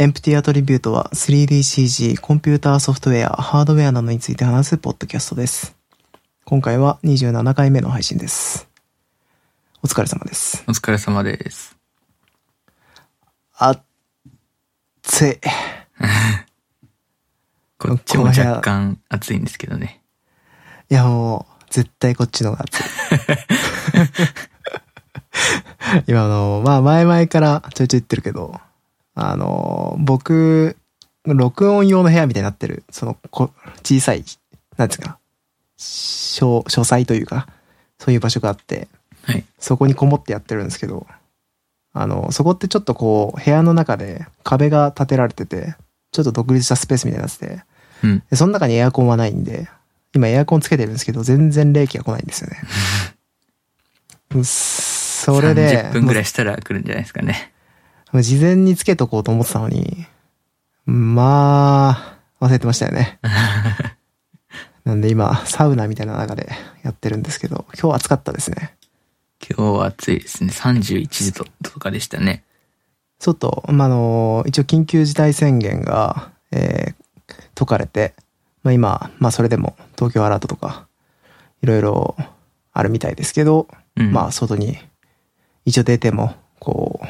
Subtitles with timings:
[0.00, 5.76] エンプティアトリビュートは 3DCG、コンピューターソフトウェア、ハードウェアなどについて話すポッドキャストです。
[6.46, 8.66] 今回は27回目の配信です。
[9.82, 10.64] お疲れ様です。
[10.66, 11.76] お疲れ様です。
[13.58, 13.82] あっ
[15.02, 15.38] つい。
[17.76, 20.00] こっちも若干暑いんですけどね。
[20.88, 22.84] いやもう、絶対こっちの方が暑い。
[26.08, 28.58] 今あの、まあ前々からちょいちょい言ってるけど、
[29.14, 30.76] あの、僕、
[31.24, 33.50] 録音用の部屋みたいになってる、その、こ
[33.82, 34.24] 小さい、
[34.76, 35.18] なんですか、
[35.76, 37.48] 書、書斎というか、
[37.98, 38.88] そういう場所があって、
[39.24, 39.44] はい。
[39.58, 41.06] そこにこもってやってるんですけど、
[41.92, 45.74] あの、そこってちょっとこう、部屋の中で壁が建てられてて、
[46.12, 47.62] ちょっと独立したスペースみたいになってて、
[48.02, 48.22] うん。
[48.30, 49.68] でその中にエアコンはないんで、
[50.14, 52.60] 今エアコンつけてるんですけど、全然冷気が来ないんですよね。
[54.44, 57.52] それで、30分ぐらいしたら来るんじゃないですかね。
[58.14, 60.06] 事前につけとこうと思ってたのに、
[60.86, 63.18] まあ、忘れてましたよね。
[64.84, 66.50] なんで今、サウナみたいな中で
[66.82, 68.74] やってるんですけど、今日は暑かったですね。
[69.48, 70.52] 今日は暑いですね。
[70.52, 72.44] 31度とかでしたね。
[73.18, 77.00] ちょっと、まあ、あの、一応緊急事態宣言が、えー
[77.54, 78.14] 解かれて、
[78.62, 80.86] まあ今、まあそれでも東京アラートとか、
[81.62, 82.16] いろいろ
[82.72, 84.12] あるみたいですけど、うん。
[84.12, 84.78] まあ外に
[85.64, 87.06] 一応出ても、こう、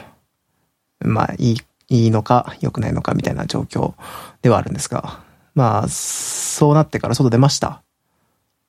[1.01, 3.95] まあいい、いいのか良くないのかみたいな状況
[4.43, 5.21] ではあるんですが、
[5.55, 7.83] まあそうなってから外出ました？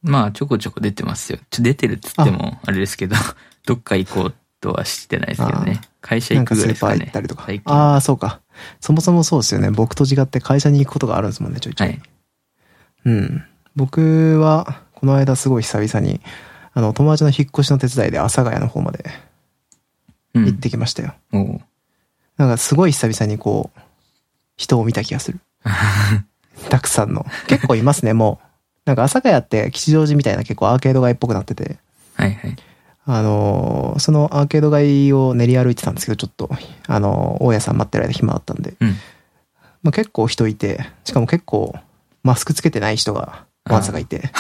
[0.02, 1.38] まあ、ちょこちょこ出てますよ。
[1.52, 3.16] ちょ、出てるっつっても、あれですけど、
[3.68, 5.80] どっか行こうとはしてないですけどね。
[6.02, 7.06] 会社な行くぐんかスーパーらいですかね。
[7.06, 7.72] 行ったりとか。
[7.72, 8.42] ああ、そうか。
[8.80, 9.70] そもそもそうですよね。
[9.70, 11.86] 僕と違って会社に行くことがあるんですもんね、ちょいちょ。
[11.86, 12.00] はいい。
[13.06, 13.44] うん。
[13.76, 16.20] 僕は、この間すごい久々に、
[16.74, 19.06] あの、友達の引っ越しの手伝いで阿佐ヶ谷の方まで
[20.34, 20.46] うん。
[20.46, 21.14] 行ってきましたよ。
[21.32, 21.62] おう
[22.42, 23.80] なんかすごい久々にこう、
[24.58, 25.40] 人を見た気がする。
[26.70, 27.24] たくさんの。
[27.46, 28.48] 結構いますね、もう。
[28.86, 31.78] なんか阿佐ヶ谷って吉祥寺みたいな結構アーケード街っぽくなってて、
[32.16, 32.56] はいはい。
[33.06, 36.50] あのーそのアーケード街を練り歩いてたんですけど、ちょっと、
[36.88, 38.90] あのー大家さん待ってる間暇だったんで、うん。
[39.84, 41.76] まあ、結構人いて、しかも結構、
[42.24, 44.32] マスクつけてない人が、わざがいて、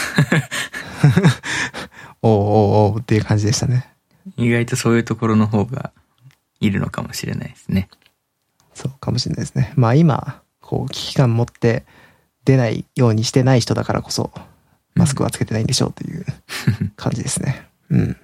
[2.23, 3.87] おうおうおうっていう感じでしたね。
[4.37, 5.91] 意外とそういうところの方が
[6.61, 7.89] いるのかもしれないですね。
[8.73, 9.73] そうかもしれないですね。
[9.75, 11.85] まあ今、こう、危機感持って
[12.45, 14.31] 出ないようにしてない人だからこそ、
[14.95, 16.25] マスクはつけてないんでしょうという
[16.95, 17.67] 感じですね。
[17.89, 18.17] うん。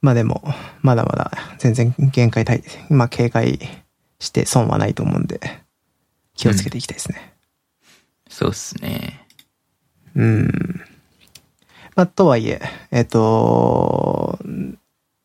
[0.00, 0.42] まあでも、
[0.80, 3.58] まだまだ全然限界対、まあ警戒
[4.20, 5.40] して損はないと思うんで、
[6.34, 7.34] 気をつけていきたいですね。
[8.28, 9.26] そうっすね。
[10.14, 10.80] うん。
[11.96, 12.62] まあ、とはいえ、
[12.92, 14.38] えっ、と、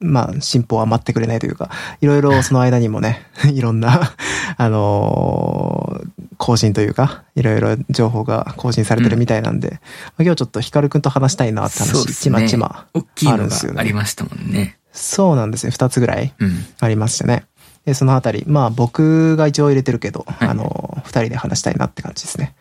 [0.03, 1.69] まあ、進歩は待ってくれないというか、
[2.01, 4.13] いろいろ その間にもね、 いろんな、
[4.57, 9.77] あのー更新というか、いろいろ情報が更新されてるみたいなんで、ま
[10.19, 12.85] あ今日ちょっとヒカルくんと話したいなって話、ねちまちま。
[12.93, 14.77] あるんですよねありましたもんね。
[14.91, 15.71] そうなんですね。
[15.71, 16.65] 二つぐらいうん。
[16.81, 17.45] ありましたね。
[17.85, 22.55] で、そのあたり、まあ僕が一応入れてるけど、いあの、二人で話したいなって感じですね。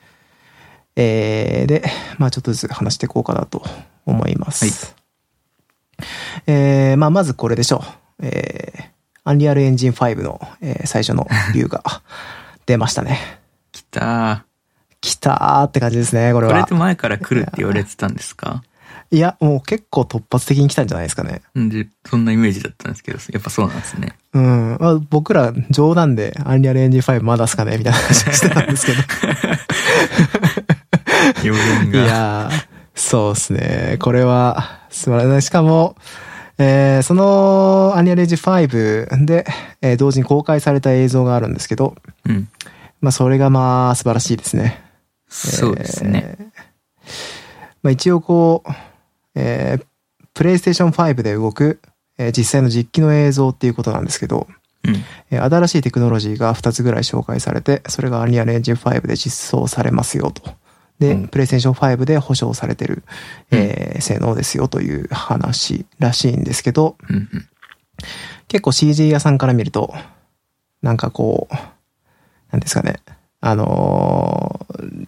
[0.94, 1.82] えー、で、
[2.18, 3.64] まあちょっとずつ話していこうかなと
[4.06, 4.94] 思います。
[6.46, 7.84] えー、まあまずこれでしょ
[8.20, 8.26] う。
[8.26, 8.82] えー、
[9.24, 11.82] アンリアルエンジン5の、えー最初のビューが
[12.66, 13.18] 出ましたね。
[13.72, 14.44] 来た
[15.00, 16.50] 来たーって感じですね、これー。
[16.50, 16.74] これはって。
[16.74, 18.62] 前から来るって言われてたんですか？
[19.10, 21.42] いや、もう結構突発的に来たんじゃないですかね。
[21.58, 24.16] んで、そんなイメージだったんですけど、やっぱそうなんですね。
[24.32, 24.78] うん。
[24.80, 27.76] まあ、僕ら冗談でアンリアルエンジン5まだっすかね？
[27.76, 28.98] みたいな話をしてたんですけど。
[31.44, 31.98] 予言いが。
[32.00, 33.96] やー、そうですね。
[34.00, 35.46] これは素晴らしい。
[35.46, 35.96] しかも、
[36.58, 39.46] えーそのアニアレージ5で、
[39.80, 41.94] えー同時に公開された映像があるんですけど、
[42.26, 42.48] うん。
[43.00, 44.82] まあそれがまあ素晴らしいですね。
[45.28, 46.36] そうですね。
[46.38, 46.46] えー
[47.82, 48.70] まあ一応こう、
[49.34, 49.84] えー、
[50.34, 51.80] プレイステーション5で動く、
[52.18, 54.46] えー実際の実機の映像っていうことなんですけど、
[54.84, 54.96] うん。
[55.30, 60.54] えー新しいテクノロジーが2つぐらい紹介されて、それが Unreal Engine 5で実装されますよと。
[61.02, 63.02] で、うんプレイステーション5で保証されてる、
[63.50, 66.96] えー性能ですよという話らしいんですけど。
[68.48, 69.94] 結構 CG 屋さんから見ると、
[70.82, 71.54] なんかこう、
[72.50, 72.96] なんですかね、
[73.40, 75.06] あのー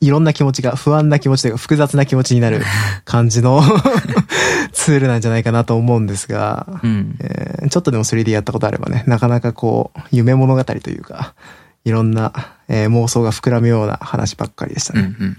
[0.00, 2.62] いろんな気持ちが、不安な気持ちというか複雑な気持ちになる
[3.04, 3.60] 感じの
[4.72, 7.16] ツールなんじゃないかなと思うんですが、うん。
[7.20, 11.34] えーちょっとでも 3D やったことあればね、なかなかこう、夢物語というか、
[11.86, 12.32] いろんな、
[12.66, 15.02] えー妄想が膨らむような話ばっかりでしたね。
[15.02, 15.36] うんうん。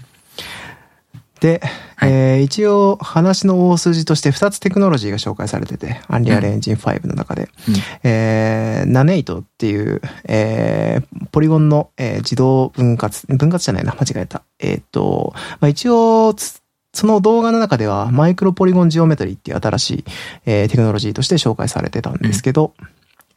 [1.40, 1.60] で、
[1.94, 14.42] はいえー一応話の大筋として2つテクノロジーが紹介されてて、Unreal Engine 5の中で、うんえー、ナネイトっていう、えーポリゴンの、えー自動分割、分割じゃないな、間違えた。
[14.58, 16.62] えっ、と、まあ、一応、つ
[16.94, 20.04] その動画の中では、マイクロポリゴンジオメトリーっていう新しい、
[20.46, 22.72] えーテクノロジーとして紹介されてたんですけど、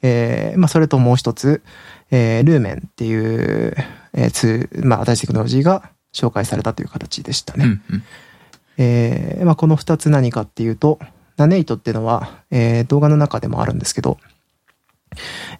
[0.02, 1.62] えーまあ、それともう一つ、
[2.12, 3.76] えールーメンっていう、
[4.14, 7.66] えーツーまあ、新しいテクノロジーが紹介されたという形でしたね。
[7.66, 8.04] うんうん。
[8.78, 11.00] えーまあ、この二つ何かっていうと、
[11.38, 14.18] ナネイトっていうのは、えー動画の中でもあるんですけど、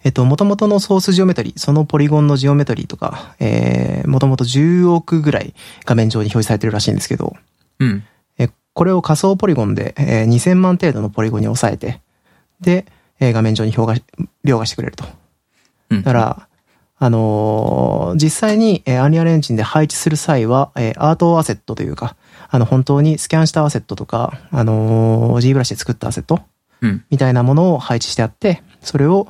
[0.04, 7.36] えっと、元々のソースジオメトリー、そのポリゴンのジオメトリーとか、えー、もともと10億ぐらい画面上に表示されてるらしいんですけど、
[7.78, 8.04] うん。
[8.38, 12.00] えこれを仮想ポリゴンで、えー2000万程度のポリゴンに抑えて、
[12.60, 12.86] で、
[13.20, 15.04] えー画面上に表画、描画してくれると。
[15.96, 16.02] うん。
[16.02, 16.48] だから、
[16.98, 22.16] あのー実際に、えー、アニアルエンジンで配置する際は、えーアートアセットというか、
[22.50, 26.40] あの、本当にスキャンしたアセットとか、あのー G ブラシで作ったアセット
[26.80, 27.04] うん。
[27.10, 29.26] みたいなものを配置してあって、それを、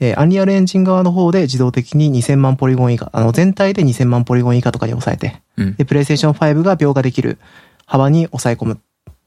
[0.00, 5.74] えーアニアルエンジン側の方で自動的に2000万ポリゴン以下、あの、全体で2000万ポリゴン以下とかに抑えて、うん。
[5.76, 7.38] で、プレイステーション5が描画できる
[7.86, 8.80] 幅に抑え込む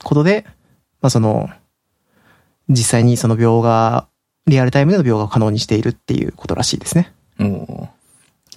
[0.03, 0.45] ことで、
[1.01, 1.49] まあ、その、
[2.69, 4.07] 実際にその描画、
[4.47, 7.11] リアルタイムでの描画を可能にしているっていうことらしいですね。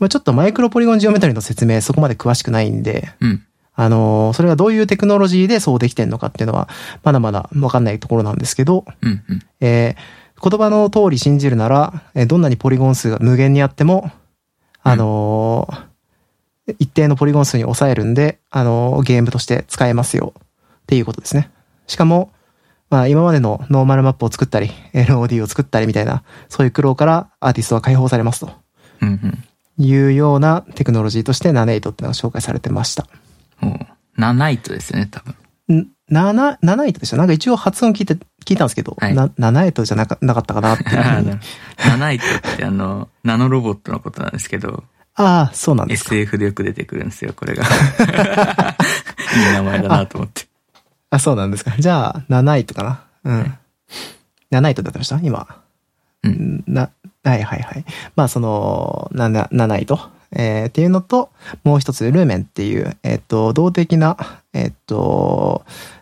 [0.00, 3.44] まあ、ちょっとマイクロポリゴンジオメトリの説明そこまで詳しくないんで、うん。
[3.74, 6.68] あのーそれがどういうテクノロジーでそうできてんのかっていうのは、
[7.02, 9.22] まだまだわかんないところなんですけど、うん。
[9.28, 9.42] うん。
[9.60, 14.10] えー言葉の通り信じるなら、えーどんなにポリゴン数が無限にあっても、
[14.82, 15.90] あのー
[16.78, 20.42] 一定のポリゴン数に抑えるんで、あのーゲームとして使えますよっ
[20.86, 21.50] ていうことですね。
[21.86, 22.30] しかも、
[22.90, 28.50] まあ今までのノーマルマップを作ったり、LOD を作ったりみたいな、そういう苦労からアーティストは解放されますと
[29.00, 29.08] うん。
[29.08, 29.44] うん。
[29.78, 33.06] いうようなテクノロジーとしてナネイトっていうのが紹介されてました。
[33.62, 35.34] おーナナイトですよね、多分。
[35.82, 37.16] んナナ、ナナイトでした。
[37.16, 38.14] なんか一応発音聞いて、
[38.44, 41.38] 聞いたんですけど、はいな、ナナイトじゃなかなかったかなっていうふうに。
[41.88, 44.84] ナナイトってあの、 ナノロボットのことなんですけど、
[45.14, 46.14] ああ、そうなんですか。
[46.14, 47.64] SF でよく出てくるんですよ、これが。
[49.36, 50.49] いい名前だなと思って。
[51.10, 51.72] あ、そうなんですか。
[51.78, 53.04] じゃあ、ナナイトかな。
[53.24, 53.54] うん。
[54.50, 55.18] ナナイトだってました？
[55.22, 55.46] 今。
[56.22, 56.90] うんな、
[57.24, 57.84] はいはいはい。
[58.16, 59.98] まあ、その、な、な、ナナイト。
[60.32, 61.30] えーっていうのと、
[61.64, 64.16] もう一つ、ルーメンっていう、えっ、と、動的な、
[64.52, 65.99] えっ、と、ん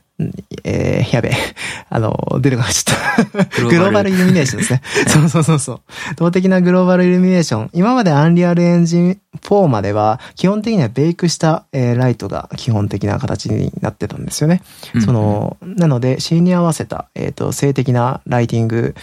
[0.65, 1.37] えー、やべえ。
[1.88, 3.62] あの、出てこなかった。
[3.62, 4.82] ググローバルイルミネーションですね。
[5.06, 5.81] そうそうそうそう。
[6.17, 7.70] 動的なグローバルイルミネーション。
[7.73, 14.62] 今までアンリアルエンジン4までは、基本的にはベイクした、えーライトが基本的な形になってたんですよね。
[14.94, 18.94] うんその、なので、シーンに合わせた、えっ、と、性的なライティング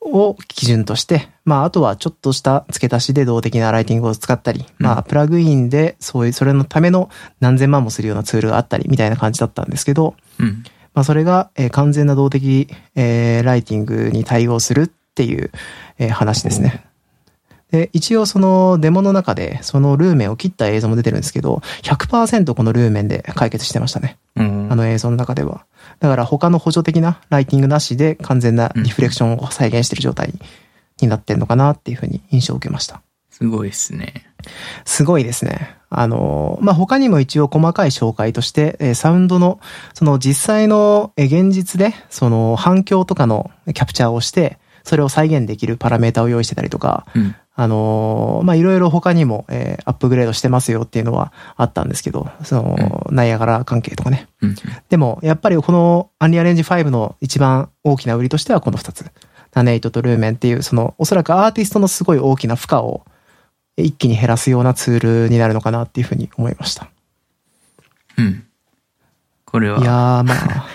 [0.00, 7.10] を基準として、まあ、あとはちょっとした付け足しで動的なライティングを使ったり、まあ、プラグインで、そういう、それのための
[7.40, 10.64] 何千万もするようなツールがあったり、みたいな感じだったんですけど、うん。
[10.94, 15.50] まあ、それが、えー完全な動的、えーライティングに対応するっていう、
[15.98, 16.84] えー話ですね。
[17.70, 24.16] で、一応そのデモの中で、そのルーメンを切った映像も出てるんですけど、100%このルーメンで解決してましたね。
[24.36, 25.66] うんあの映像の中では。
[26.00, 30.32] だから他の補助的なライティングなしで完全なリフレクションを再現してる状態
[31.00, 33.02] になってるのかなっていうふうに印象を受けました。
[33.30, 34.26] すごいですね。
[34.84, 35.76] すごいですね。
[35.90, 39.60] あの、まあ、他にも一応細かい紹介として、えーサウンドの、
[39.94, 47.34] その実際の、えー現実で、その反響とかのキャプチャーをして、それを再現できるパラメータを用意してたりとか、うん。
[47.60, 54.28] あのーまあ、いろいろ他にも、えーアップグレードしてますよっていうのはあったんですけど、その、ナイアガラ関係とかね。
[54.42, 54.54] うん。
[54.88, 59.04] でも、やっぱりこのアンリアレンジ5の一番大きな売りとしてはこの二つ。
[59.54, 63.02] ナネイトとルーメンっていう、その、おそらくアーティストのすごい大きな負荷を
[63.76, 66.88] 一気に減らすようなツールになるのかなっていうふうに思いました。
[68.18, 68.46] うん。
[69.46, 70.66] これは、いやー、まあ、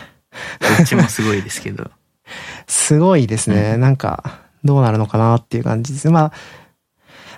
[0.78, 1.92] どっちもすごいですけど。
[2.68, 3.78] すごいですね。
[3.78, 6.10] なんか、どうなるのかなっていう感じです。
[6.10, 6.34] まあ、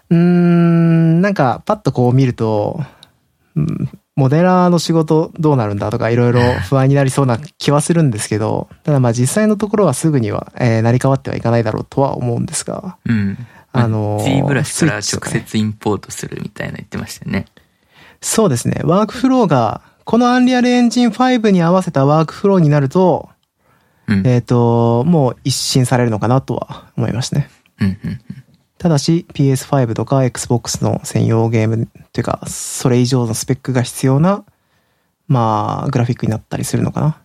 [0.10, 2.82] うーん、なんか、パッとこう見ると、
[3.56, 13.38] うんモデラーの仕事どうなるんだとかいろいろ不安になりそうな気はするんですけど、ただまあ実際のところはすぐには、えー成り変わってはいかないだろうとは思うんですが、うん。
[13.74, 17.46] あのー G ブラシから直接インポートするみたいな言ってましたよね。
[18.22, 23.30] そうですね、ワークフローが、このアンリアルエンジン5に合わせたワークフローになると、
[24.08, 24.26] うん。
[24.26, 27.50] えっ、と、もう一新されるのかなとは思いますね。
[27.82, 27.88] うん。
[27.88, 28.22] うん。
[28.86, 34.46] ただし PS5 とか Xbox の専用ゲームというか、それ以上のスペックが必要な、
[35.28, 37.20] まあ、グラフィックになったりするのかな。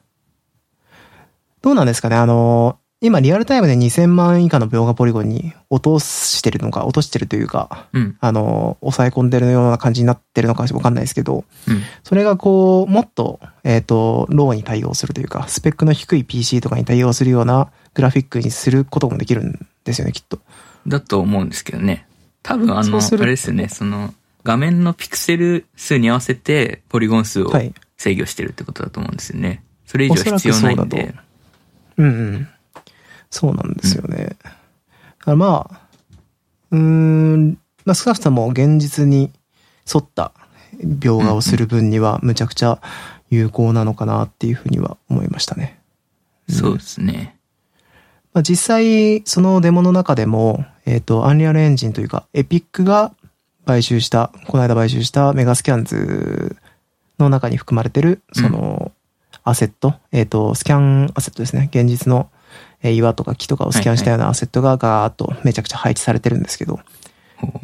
[1.61, 2.17] どうなんですかね？
[2.17, 8.17] あの、今リアルタイムで2000万以下の描画ポリゴンに落としてるのか、落としてるというか、うん。
[8.21, 11.83] あの、抑え込んでるような感じになってるのかわかんないですけど、うん。
[12.05, 20.39] それがこう、もっと、えっ、と、ローに対応するというか、スペックの低い PC とかに対応するようなグラフィックにすることもできるんですよね、きっと。
[20.87, 22.07] だと思うんですけどね。
[22.43, 29.63] 多分あの、あれですよね、その、画面のピクセル数に合わせて、ポリゴン数をはい制御してるってことだと思うんですよね。
[29.85, 31.15] それ以上必要ないんで。
[31.99, 32.49] うんうん。
[33.29, 34.37] そうなんですよね。
[34.43, 34.51] だ
[35.19, 35.81] からまあ、
[36.71, 39.31] うーん、まあ少なくとも現実に
[39.93, 40.33] 沿った
[40.83, 42.81] 描画をする分にはむちゃくちゃ
[43.29, 45.79] 有効なのかなっていうふうには思いましたね。
[46.49, 47.39] そうですね。
[48.33, 53.13] まあ、実際、そのデモの中でも、えっ、と、アンリアルエンジンというか、エピックが
[53.67, 56.57] 買収した、この間買収したメガスキャンズ
[57.19, 58.93] の中に含まれてる、その、
[59.45, 61.69] アセット、えっ、と、スキャンアセットですね。
[61.73, 62.29] 現実の、
[62.83, 66.81] えー岩とか木とかをスキャンしたようなアセットがガーッとめちゃくちゃ配置されてるんですけど、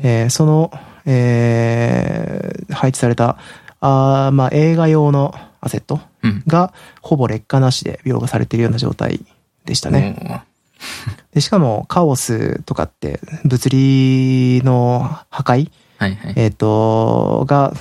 [0.03, 0.71] えーその、
[1.07, 3.39] えー配置された、
[3.81, 6.43] あーまあ、映画用のアセットうん。
[6.47, 9.21] がほぼ劣化なしで描画されているような状態
[9.65, 10.17] でしたね。
[10.21, 10.41] おー
[11.35, 16.35] で、しかも、カオスとかって、物理の破壊、はいはい。
[16.37, 17.73] えっ、と、が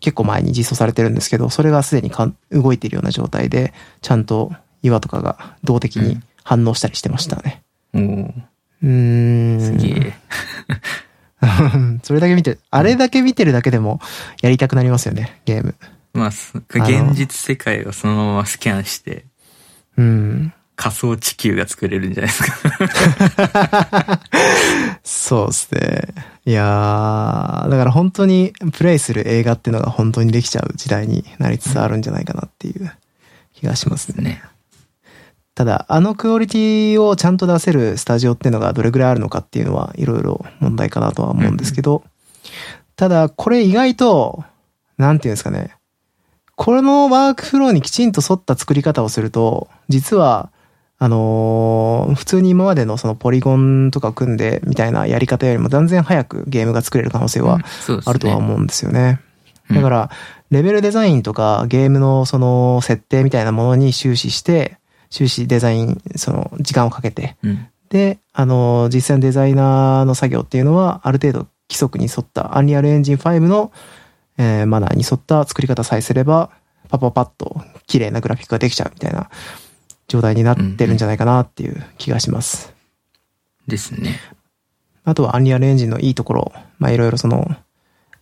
[0.00, 4.52] 結構前に実装されてるんですけど、それがすでにかん動いているような状態で、ちゃんと
[4.82, 7.62] 岩とかが動的に反応したりしてましたね。
[7.94, 8.32] おー
[8.82, 9.60] うーん。
[9.60, 10.12] すげえ。
[12.02, 14.00] それだけ見て、あれだけ見てるだけでも
[14.42, 15.74] やりたくなりますよね、ゲーム。
[16.12, 19.24] まあ、現実世界をそのままスキャンして、
[19.96, 20.52] うん。
[20.82, 24.20] 仮想地球が作れるんじゃないですか。
[25.04, 26.08] そうですね。
[26.44, 32.90] いやー、だから本当にプレイする映画っていうのが本当にできちゃう時代になりつつあるんじゃないかなっていう
[33.54, 34.24] 気がしますね。
[34.24, 34.42] ね。
[35.54, 42.02] ただ、あのクオリティをちゃんと出せるスタジオっていうのがどれぐらいあるのかっていうのはいろいろ問題かなとは思うんですけど、
[42.96, 44.44] ただ、これ意外と、
[44.98, 45.76] なんていうんですかね、
[46.56, 50.51] このワークフローにきちんと沿った作り方をすると、実は、
[51.02, 57.58] あのー普通に今までのそのポリゴンとか組んでみたいなやり方よりも断然早くゲームが作れる可能性は。
[58.06, 59.20] あるとは思うんですよね。
[59.68, 60.10] うんだから、
[60.50, 64.76] レベルデザインとかゲームのその設定みたいなものに終始して、
[65.10, 67.66] 終始デザイン、その時間をかけて、うん。
[67.88, 71.38] で、あの、実際のデザイナーの作業っていうのは、ある程度
[71.70, 73.72] 規則に沿った、アンリアルエンジン5の、
[74.36, 76.50] えーマナーに沿った作り方さえすれば、
[76.90, 79.30] パパパッと綺麗なグラフィックができちゃうみたいな
[80.12, 82.74] 状態になってるんじゃないかなっていう気がします。
[83.66, 84.20] ですね。
[85.04, 87.56] あとはアンリアルエンジンのいいところ、まあいろいろその、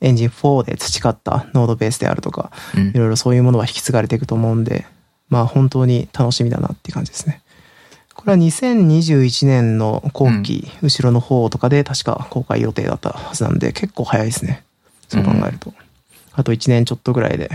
[0.00, 2.92] エンジン4で培ったノードベースであるとか、うんい。
[2.92, 4.86] ろいろそういうものは引き継がれていくと思うんで、
[5.28, 7.42] まあ本当に楽しみだなっていう感じですね。
[8.14, 14.62] これは2021年の後期、後ろの方とかで確か公開予定だったはずなんで、結構早いですね。
[15.08, 15.74] そう考えると。
[16.34, 17.50] あと1年ちょっとぐらいで、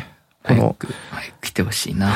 [0.47, 0.75] この
[1.11, 2.13] 早く、来てほしいな。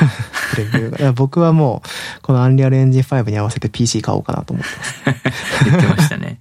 [0.54, 0.98] プレビューが。
[0.98, 5.64] いや僕はもう、このアンリアルエンジン5に合わせて PC 買おうかなと思ってます。
[5.64, 6.38] 言ってましたね。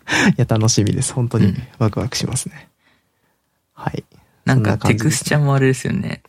[0.30, 1.12] いや、楽しみです。
[1.12, 2.68] 本当にうんワクワクしますね。
[3.74, 4.04] はい。
[4.44, 6.22] なんかテクスチャもあれですよね。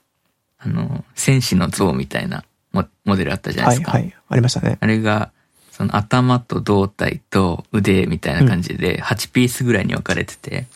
[0.59, 3.93] あの、戦士の像みたいなモモデルあったじゃないですか。
[3.93, 4.15] はいはい。
[4.29, 4.77] ありましたね。
[4.79, 5.31] あれが、
[5.71, 10.67] その頭と胴体と腕みたいな感じで8ピースぐらいに分かれてて、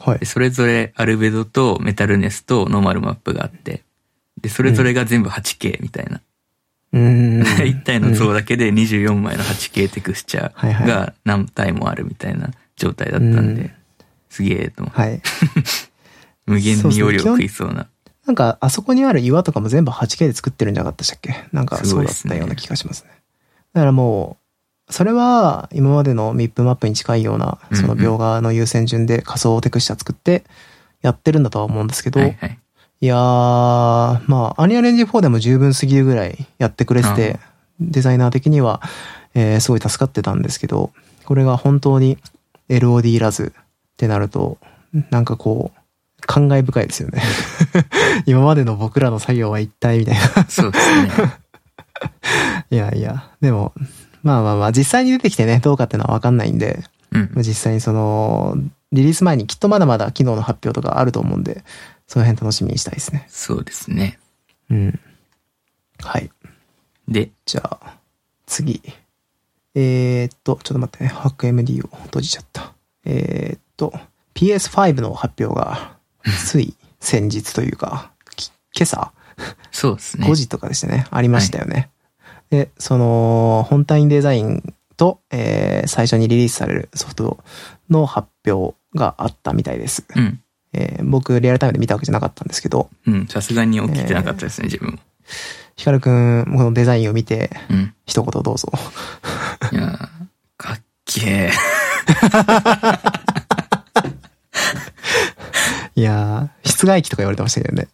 [0.00, 0.26] はいで。
[0.26, 3.82] それぞれアルベドとメタルネスとノーマルマップがあって、
[4.40, 6.20] で、それぞれが全部 8K みたいな。
[6.92, 7.40] うーん。
[7.66, 13.74] 一体の像だけで24枚の 8K テクスチャーが何体もあるみたいな状態だったんうんで、
[14.28, 15.22] すげえと思ってはい。
[16.46, 17.88] 無限に容量食いそうな。
[18.26, 21.48] なんか、あそこにある岩とかも全部 8K で作ってるんじゃなかったでしたっけ？
[21.52, 23.10] なんかそうだったような気がしますね。
[23.72, 24.45] だからもう、
[24.88, 30.44] それは今までのミップマップに近いような、その描画の優先順で仮想テクスチャ作って
[31.02, 32.58] やってるんだとは思うんですけど、いはいはい。
[33.00, 37.40] やー、まあ、アニアレンジ4でも十分すぎるぐらいやってくれてて、
[37.80, 38.80] デザイナー的には、
[39.34, 40.92] えーすごい助かってたんですけど、
[41.24, 42.18] これが本当に
[42.68, 44.58] LOD いらずってなると、
[45.10, 45.80] なんかこう、
[46.26, 47.22] 感慨深いですよね。
[48.24, 50.46] 今までの僕らの作業は一体みたいな。
[50.48, 51.10] そうですね。
[52.70, 53.74] いやいや、でも、
[54.26, 57.30] まあまあまあ、実際に出てきてね、どうかっていうのはわかんないんで、うん。
[57.36, 58.56] 実際にその、
[58.90, 61.62] リリース前にきっとまだまだ機能の発表とかあると思うんで、
[62.08, 63.24] その辺楽しみにしたいですね。
[63.28, 64.18] そうですね。
[64.68, 65.00] うん。
[66.00, 66.28] はい。
[67.06, 67.98] で、じゃあ、
[68.46, 68.82] 次。
[69.76, 71.10] えー、っと、ちょっと待ってね。
[71.10, 72.72] ハック MD を閉じちゃった。
[73.04, 73.92] えー、っと、
[74.34, 75.98] PS5 の発表が、
[76.44, 79.12] つい先日というか、き今朝、
[79.70, 80.34] そうですね5。
[80.34, 81.06] 時とかでしたね。
[81.12, 81.90] ありましたよね。
[82.50, 87.38] で、その、本体デザインと、えー最初にリリースされるソフト
[87.90, 90.04] の発表があったみたいです。
[90.16, 90.40] うん。
[90.72, 93.26] えー僕、リアルタイムで見たわけじゃなかったんですけど、うん。
[93.28, 94.98] さすがに起きてなかったですね、自分も。
[95.76, 97.94] ヒカルくん、このデザインを見て、うん。
[98.06, 98.70] 一言どうぞ。
[99.72, 100.08] いやー
[100.56, 101.50] かっけえ。
[105.94, 107.88] いやー、室外機とか言われてましたけどね。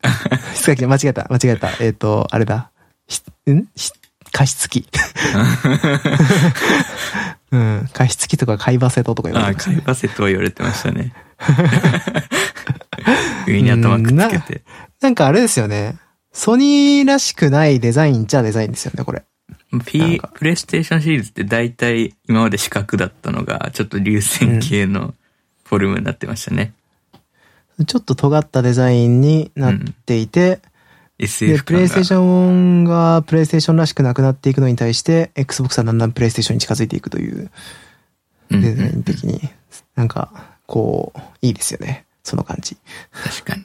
[0.55, 1.71] 室外機、間違えた、間違えた。
[1.81, 2.71] えっ、と、あれだ。
[3.09, 3.69] しん？
[3.77, 3.93] し
[4.33, 4.87] 加湿器。
[7.53, 7.89] うん。
[7.93, 9.77] 加湿器とか貝バセトとか言わああ、れてましたね。
[9.77, 11.13] カイバセットは言われてましたね。
[13.47, 14.63] 上に頭くっつけて。
[15.01, 15.97] なんかあれですよね。
[16.33, 19.23] ソニーらしくないデザインっちゃデザインですよね、これ。
[19.71, 25.15] なん P か、プレイステーションシリーズって大体今まで四角だったのが、ちょっと流線形の
[25.65, 26.73] フォルムになってましたね。
[27.87, 29.75] ちょっと尖ったデザインになっ
[30.07, 30.61] ていて、で、
[31.23, 31.85] SF プレ。
[31.85, 37.51] イステーションがプレイステーションらしくなくなっていくのに対して、Xbox はだんだんプレイステーションに近づいていくという
[38.51, 39.41] うんうんデザイン的に、
[39.95, 42.05] なんか、こう、いいですよね。
[42.23, 42.77] その感じ。
[43.25, 43.65] 確かに。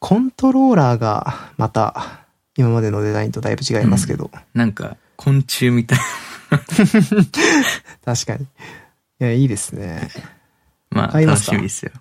[0.00, 2.24] コントローラーが、また、
[2.56, 5.98] 今までのデザインとだいぶ違いますけど、なんか、昆虫みたい。
[8.04, 8.44] 確かに。
[8.44, 8.46] い
[9.18, 10.08] や、いいですね。
[10.90, 11.52] まあ、楽買いますか？
[11.52, 11.92] しみですよ。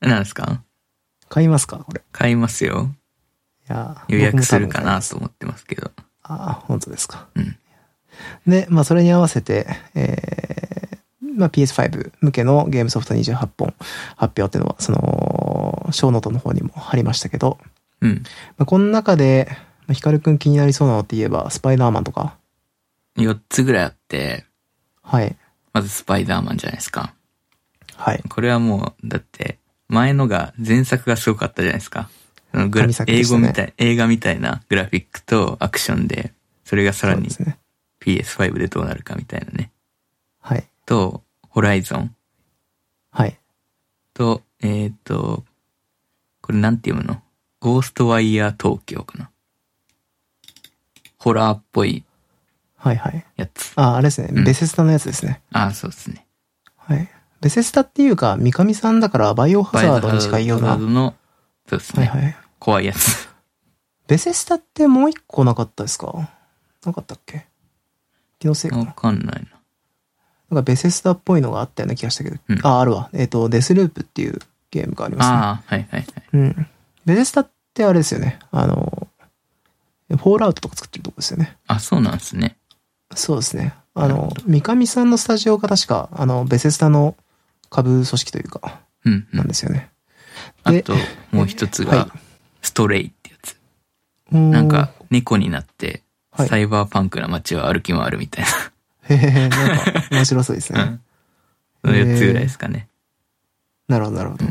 [0.00, 0.62] 何ですか？
[1.28, 1.78] 買いますか？
[1.78, 2.02] これ。
[2.12, 2.90] 買いますよ。
[3.68, 5.90] いや、予約するかなと思ってますけど。
[6.22, 7.28] ああ、本当ですか。
[7.34, 7.56] うん。
[8.46, 13.74] で、まあ、それに合わせて、えー、まあ、PS5 向けのゲームソフト28本
[14.16, 17.58] 発表っていうのは、その、小ノートの方にも貼りましたけど、
[18.00, 18.22] うん。
[18.56, 19.48] まあ、この中で、
[19.86, 22.36] まあ、ヒカルくん気になりそうなのって言えば、スパイダーマンとか、
[23.16, 24.44] 4つぐらいあって、
[25.02, 25.36] はい、
[25.72, 27.14] まずスパイダーマンじゃないですか。
[27.94, 28.22] はい。
[28.28, 29.58] これはもう、だって、
[29.88, 32.08] 前のが、前作がすごかったじゃないですか。
[32.56, 36.32] そのグラ神作英語みたい、映画みたいなグラフィックとアクションで、
[36.64, 37.58] それがさらにそうですね。
[38.00, 39.70] PS5 でどうなるかみたいなね。
[40.40, 42.14] はい、と、ホライゾン
[43.10, 43.38] はい。
[44.14, 45.44] と、えっ、と、
[46.40, 47.20] これなんて読むの？
[47.60, 49.30] ゴーストワイヤー東京かな。
[51.18, 52.04] ホラーっぽい
[52.76, 53.22] はい、はい。
[53.36, 53.74] やつ。
[53.76, 54.28] あ、あれですね。
[54.32, 55.42] うんベセスタのやつですね。
[55.52, 56.26] ああ、そうですね。
[56.74, 57.06] はい。
[57.42, 60.68] ベセスタっていうか、三上さんだから、バイオハザードに近いような。
[60.68, 61.14] はバイオハザードの、
[61.68, 62.04] そうですね。
[62.04, 62.36] いはい。
[62.66, 63.28] 怖いやつ。
[64.08, 66.28] ベセスタってもう一個なかったですか？
[66.84, 67.46] なかったっけ？
[68.40, 68.86] 気のせいかな？
[68.86, 69.50] わかんないな。
[70.50, 72.38] なんかベセスタっぽいのがあったような気がしたけど。
[72.48, 73.08] うんあ、あるわ。
[73.12, 74.40] えっ、と、デスループっていう
[74.72, 75.36] ゲームがありますね。
[75.36, 76.06] ああ、はいはいはい。
[76.32, 76.66] うん。
[77.04, 78.40] ベセスタってあれですよね。
[78.50, 79.06] あの、
[80.08, 81.56] フォールアウトとか作ってるとこですよね。
[81.68, 82.56] あ、そうなんですね。
[83.14, 83.74] そうですね。
[83.94, 87.16] あの三上さんのスタジオが確か、あの、ベセスタの
[87.70, 89.28] 株組織というか、うん、うん。
[89.32, 89.88] なんですよね。
[90.64, 90.94] であと、
[91.30, 92.08] もう一つはいが、
[92.66, 93.56] ストレイってやつ。
[94.32, 96.02] ななんか、猫になって、
[96.32, 98.44] はいサイバーパンクな街を歩き回るみたい
[99.08, 100.82] へへへ、なんか、面白そうですな。
[100.82, 100.92] うね。
[100.92, 101.00] ん。
[101.82, 102.88] その4つぐらいですかね。
[103.88, 104.44] ななるほど、なるほど。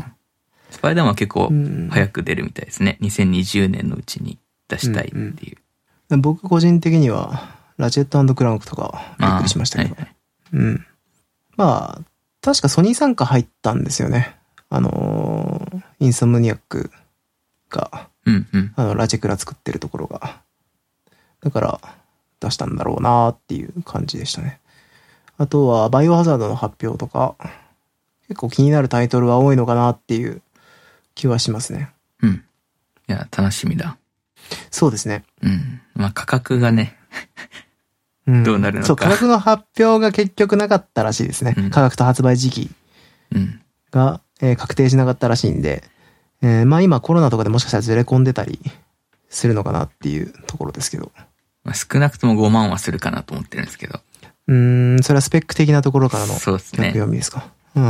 [0.70, 2.98] スパイダーマンは結構うん早く出るみたいですね。
[3.02, 6.16] 2020年のうちに出したいっていう。
[6.18, 9.94] 僕個人的には、ラチェットクランクとか、びっくりしましたけど。
[9.94, 10.16] はいはい
[10.54, 10.86] うん。
[11.56, 12.04] まあ、
[12.40, 14.36] 確かソニー参加入ったんですよね。
[14.68, 16.90] あのーインソムニアック
[17.76, 18.72] が、うんうん。
[18.76, 20.40] あの、ラチェクラ作ってるところが。
[21.42, 21.80] だから、
[22.40, 24.60] 出したんだろうなっていう感じでしたね。
[25.38, 27.36] あとは、バイオハザードの発表とか、
[28.28, 30.42] 結構気になるタイトルは多いのかなっていう
[31.14, 31.90] 気はしますね。
[32.22, 32.44] うん。
[33.08, 33.96] いや、楽しみだ。
[34.70, 35.24] そうですね。
[35.42, 35.80] うん。
[35.94, 36.96] まあ価格がね、
[38.26, 41.54] うんどうなるのかそう、価格の発表が結局なかったらしいですね。
[41.56, 42.70] うん価格と発売時期
[43.32, 43.60] うん。
[43.92, 45.84] が、えー確定しなかったらしいんで、
[46.42, 48.60] えーまあ今コロナとかでもしかしたらずれ込んでたり
[49.28, 51.12] するのかなっていうところですけど。
[51.64, 53.98] まあ、少なくとも5万はするかなと思ってるんですけど。
[54.46, 56.88] うーん、それはスペック的なところからのそうですね。
[56.88, 57.48] 逆読みですか？
[57.74, 57.82] うん。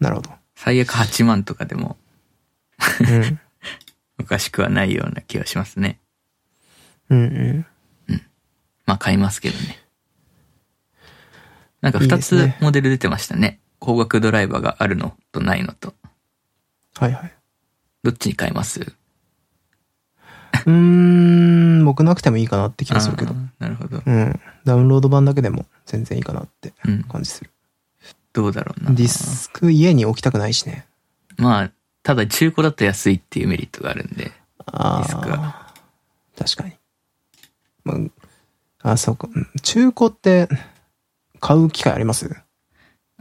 [0.00, 0.30] なるほど。
[0.54, 1.98] 最悪8万とかでも
[3.00, 3.40] うん。
[4.18, 6.00] おかしくはないような気がしますね。
[7.10, 7.66] うんうん。
[8.86, 9.78] まあ買いますけどね。
[11.82, 13.60] なんか2いいですねつモデル出てましたね。
[13.80, 15.92] 光学ドライバーがあるのとないのと。
[16.98, 17.32] はいはい。
[18.06, 18.80] どっちに買います？
[18.80, 24.00] うーん、僕なくてもいいかなって気がするけどなるほど。
[24.06, 24.40] うん。
[24.64, 27.02] ダウンロード版だけでも全然いいかなってうん。
[27.02, 27.50] 感じする。
[28.32, 28.92] どうだろうな。
[28.92, 30.86] ディスク家に置きたくないしね。
[31.36, 31.70] まあ、
[32.04, 34.30] ただ中古だと安いっていうメリットがあるんで。
[34.66, 35.74] あディスクあ。
[36.38, 36.74] 確かに。
[37.82, 37.94] ま
[38.84, 39.28] あ、あ、そうか。
[39.34, 40.48] うん中古って
[41.40, 42.30] 買う機会あります？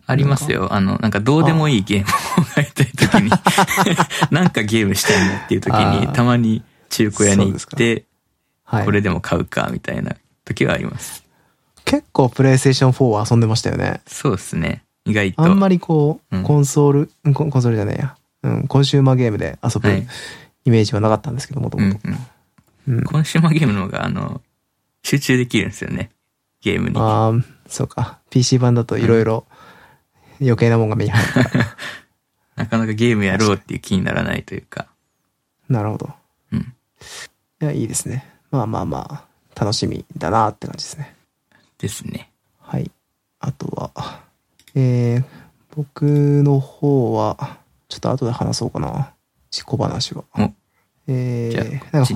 [0.07, 0.73] ありますよ。
[0.73, 3.31] あの、なんかどうでもいいゲームをやりたいときに、
[4.31, 8.05] なんかゲームしたいなっていうときに、たまに中古屋に行って、
[8.63, 8.85] はい。
[8.85, 11.23] これでも買うか、みたいな時はあります。
[11.85, 14.01] 結構プレイステーション4は遊んでましたよね。
[14.07, 14.83] そうですね。
[15.05, 15.43] 意外と。
[15.43, 18.15] あんまりこう、うんコンソール、うんコンソールじゃないや。
[18.43, 20.07] うん、コンシューマーゲームで遊ぶはい
[20.65, 21.99] イメージはなかったんですけど、もとうんもと。
[22.87, 22.97] うん。
[22.97, 23.03] うん。
[23.03, 24.41] コンシューマーゲームの方が、あの、
[25.03, 26.09] 集中できるんですよね。
[26.61, 26.97] ゲームに。
[26.97, 27.33] ああ、
[27.67, 28.19] そうか。
[28.31, 29.45] PC 版だといろいろ
[30.41, 31.65] 余計なもんが目に入るから。
[31.65, 31.75] な
[32.63, 34.87] なかなかゲームやろうっていう気にならないというか。
[35.69, 36.13] なるほど。
[36.51, 36.59] うん。
[36.59, 38.25] いや、いいですね。
[38.51, 41.15] まあまあまあ、楽しみだなって感じですね。
[41.77, 42.31] ですね。
[42.59, 42.91] はい。
[43.39, 44.21] あとは、
[44.75, 45.23] えー、
[45.75, 46.03] 僕
[46.43, 49.11] の方は、ちょっと後で話そうかな。
[49.63, 50.23] 小話は。
[50.35, 50.51] お
[51.07, 52.13] えー、なんか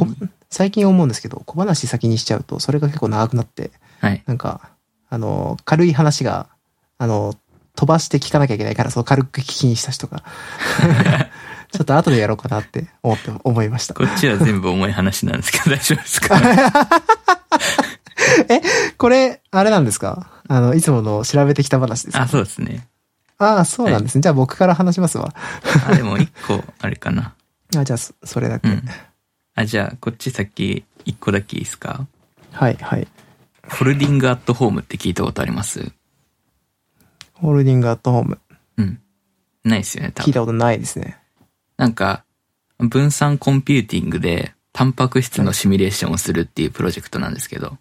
[0.50, 4.24] 最近思うんですけど、小話先にしちゃうと、それが結構長くなって、はい。
[4.26, 4.72] なんか、
[5.10, 6.48] あの、軽い話が、
[6.98, 7.36] あの、
[7.76, 10.24] 飛ばして聞かなきゃいけないから、そう軽く聞きにした人が、
[11.72, 13.94] ちょっと後でやろうかなって思って、思いました。
[13.94, 16.42] こっちは全部重い話なんですけど大丈夫ですか？
[18.98, 20.30] これ、あれなんですか？
[20.48, 22.24] あの、いつもの調べてきた話ですか？
[22.24, 22.88] あ、そうですね。
[23.38, 24.22] ああ、そうなんですね。
[24.22, 25.34] じゃあ僕から話しますわ。
[25.88, 27.34] あ、でも一個、あれかな。
[27.78, 28.68] あじゃあそ、それだけ。
[28.68, 28.84] うん。
[29.56, 32.06] あ、じゃあ、こっち先、一個だけいいですか？
[32.52, 33.08] はい、はい。
[33.68, 35.92] フォルディングアットホームって聞いたことあります？
[37.42, 38.40] ホールディングアットホーム。
[38.78, 39.00] うん。
[39.64, 40.28] ないですよね、多分。
[40.28, 41.18] 聞いたことないですね。
[41.78, 42.24] なんか、
[42.80, 47.78] 分散コンピューティングで、タンパク質のシミュレーションをするっていうプロジェクトなんですけど、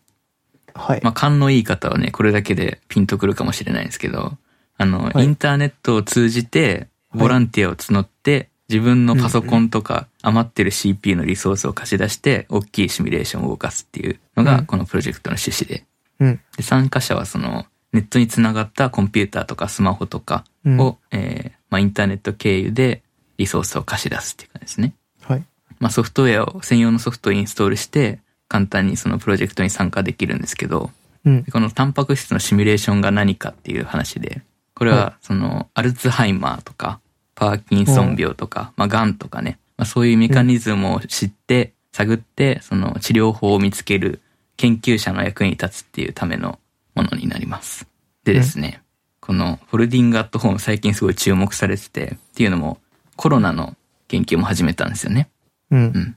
[0.74, 1.00] はい。
[1.02, 4.36] まあ、勘のいい方はね、これだけでピンとくるかもしれないんですけど、
[4.76, 15.84] あの、はいインターネットを通じて、ボランティアを募って、自分のパソコンとか余ってる CPU のリソースを貸し出して、大きいシミュレーションを動かすっていうのが、うんこのプロジェクトの趣旨で。
[16.20, 16.40] うん。
[16.56, 23.02] で参加者はその、ネットにつながったコンピューターとかスマホとかを、うんえーまあ、インターネット経由で
[23.38, 24.94] リソースを貸し出すっていう感じですね。
[25.22, 25.44] はい。
[25.78, 30.90] まあ、ソフトウェアを、専用のソフトをインストールして、簡単にそのプロジェクトに参加できるんですけど、
[31.24, 31.52] うんで。
[31.52, 34.42] このタンパク質のシミュレーションが何かっていう話で、
[34.74, 37.00] これははそのアルツハイマーとか、
[37.34, 44.20] パーキンソン病とか、まあ、ガンとかね、まあ、そういうメカニズムを知って、探って、その治療法を見つける
[44.56, 46.58] 研究者の役に立つっていうための
[47.02, 47.86] ものになります。
[48.24, 48.82] でですね、
[49.20, 52.78] このフォルディングアットホーム最近すごい注目されてて、っていうのも
[53.16, 53.76] コロナの
[54.08, 55.28] 研究も始めたんですよね。
[55.70, 55.84] うん。
[55.86, 56.16] ん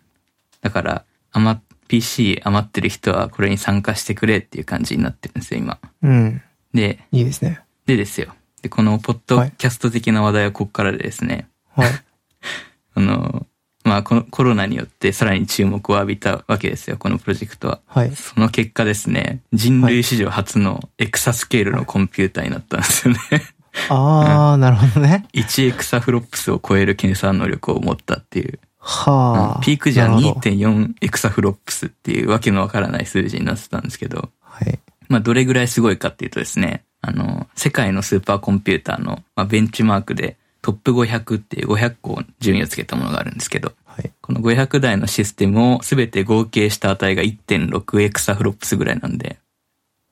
[0.62, 5.78] だから、余っ PC 余ってる人はこれに参加してくれっていう感じになってるんですよ、今。
[6.02, 6.41] うん。
[6.74, 7.60] で、いいですね。
[7.86, 8.34] でですよ。
[8.62, 11.91] で、このポッドキャスト的な話題はここからでですね、はい。
[12.96, 13.46] あの、
[13.84, 17.80] まあこのコロナによってさらに注目を浴びたわけですよ、このプロジェクトは。
[17.86, 18.12] はい。
[18.15, 23.20] その結果ですね、人類史上初のエクサスケールのコンピューターになったんですよね。
[23.89, 25.28] あー、なるほどね。
[25.34, 28.60] 1エクサフロップスを超える計算能力を持ったっていう。
[28.78, 29.62] はあ。
[29.62, 34.80] ピーク時はなるほど2.4エクサフロップスっていうわけのわからない数字になってたんですけど、はい。
[35.08, 44.12] まあどれぐらいすごいかっていうとですね、あの、世界のスーパーコンピューターの、まあ、ベンチマークでトップ500っていう500個順位をつけたものがあるんですけど、はい。
[44.21, 49.38] この500台のシステムをすべて合計した値が1.6エクサフロップスぐらいなんで、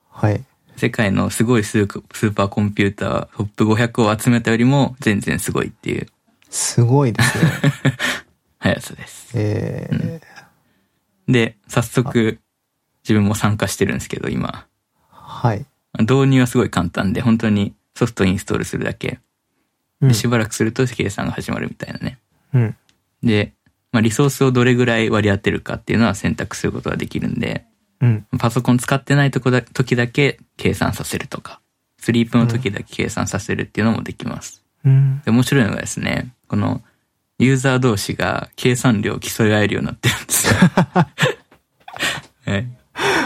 [0.10, 0.44] はい。
[0.76, 6.08] 世界のすごいスーパーコンピュータートップ500を集めたよりも全然すごいっていう
[6.50, 7.52] すごいですね。
[8.60, 9.32] 速さです。
[9.36, 12.40] えー、で、早速
[13.04, 14.66] 自分も参加してるんですけど、今。
[15.10, 15.66] はい。
[16.00, 19.20] 導入はすごい簡単で、本当にソフトインストールするだけ。
[20.02, 22.20] うんで、しばらくすると計算が始まるみたいなね。
[22.54, 22.76] うん。
[23.24, 23.54] で、
[23.92, 27.66] まあ、リソースをどれぐらい割り当てるかっていうのは選択することができるんで、
[28.02, 28.26] うん。
[28.38, 31.60] パソコン使ってないとこだ時だけ計算させるとか、
[31.98, 34.64] スリープの時だけ計算させるっていうのもできます。
[34.86, 35.22] うん。
[35.26, 36.82] で、面白いのがですね、この
[37.40, 40.54] ユーザー同士が計算量を競い合えるようになってるんですよ。
[42.46, 42.68] はい。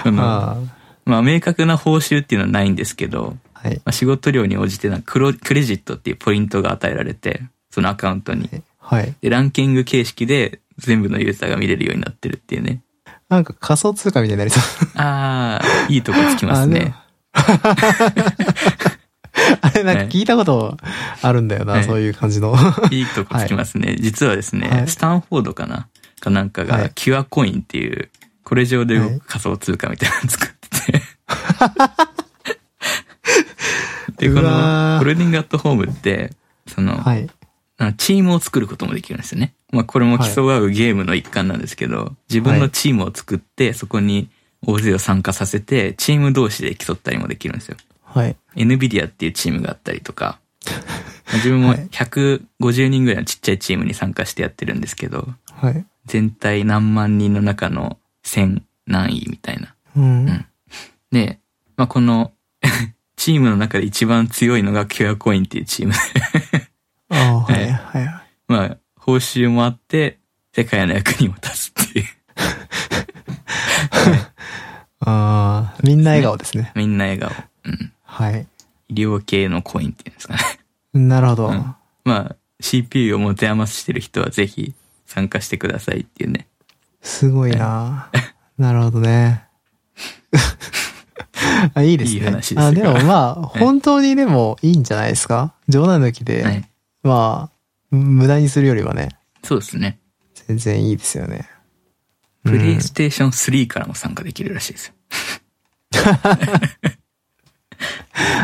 [0.03, 0.57] このあ
[1.05, 3.52] まあ、明確な報酬っていうのはないんですけど、あ。
[3.63, 3.75] はい。
[3.77, 8.49] まあ、仕事量に応じてなクロクレジットっていうポイントが与えられて、そのアカウントに。
[8.79, 9.15] はい。
[9.21, 12.81] で、ランキング形式で全部のユーザーが見れるようになってるっていうね。
[13.29, 14.63] なんか仮想通貨みたいになりそう。
[14.95, 16.93] ああ、いいとこつきますね。
[19.61, 20.77] あれなんか聞いたこと
[21.21, 22.55] あるんだよな、はいそういう感じの。
[22.91, 23.95] いいとこつきますね。
[23.99, 25.87] 実はですね、はいスタンフォードかな？
[26.19, 28.09] かなんかがはいキュアコインっていう、
[28.43, 31.01] これ上で動く仮想通貨みたいなの作ってて。
[34.29, 36.31] で、この、ホルディングアットホームって、
[36.67, 37.29] その、はい。
[37.97, 39.53] チームを作ることもできるんですよね。
[39.71, 44.29] まあこれも競うゲームの一環なんですけど、自分のチームを作って、そこに
[44.65, 47.77] 大勢を参加させて、チーム同士で競ったりもできるんですよ。
[48.03, 48.35] はい。
[48.55, 50.71] NVIDIA っていうチームがあったりとか、ま
[51.33, 55.85] あ自分もはい150人ぐらいのちっちゃいチームに参加してやってるんですけど、はい。
[56.05, 59.73] 全体何万人の中の1000何位みたいな。
[59.97, 60.25] うん。
[60.25, 60.45] ん
[61.11, 61.39] で、
[61.75, 62.31] まあこの
[63.23, 65.97] チームの中で一番強いのがキュアコインっていうチームで、
[67.07, 67.71] ああ、ははいい。
[67.71, 68.05] はい。
[68.49, 70.19] まあ報酬もあって、
[70.53, 72.05] 世界の役にも立つっていう。
[75.07, 76.73] ああ、みんな笑顔ですね。
[76.75, 77.31] みんな笑顔。
[77.63, 77.93] うん。
[78.03, 78.45] はい。
[78.89, 80.41] 医療系のコインっていうんですかね。
[80.93, 81.47] なるほど。
[81.47, 84.73] うんまあ、CPU を持て余してる人はぜひ
[85.05, 86.49] 参加してくださいっていうね。
[87.01, 88.09] すごいな
[88.57, 89.45] なるほどね。
[91.73, 92.19] あいいですね。
[92.19, 95.53] いい話ですあ、でもまあ、 い本当にでもいいんじゃないですか？
[95.69, 96.69] 冗談抜きで、はい。
[97.03, 99.09] まあ、無駄にするよりはね、
[99.43, 99.99] そうですね。
[100.47, 101.47] 全然いいですよね。
[102.43, 104.93] プレイステーション3からも参加できるらしいですよ。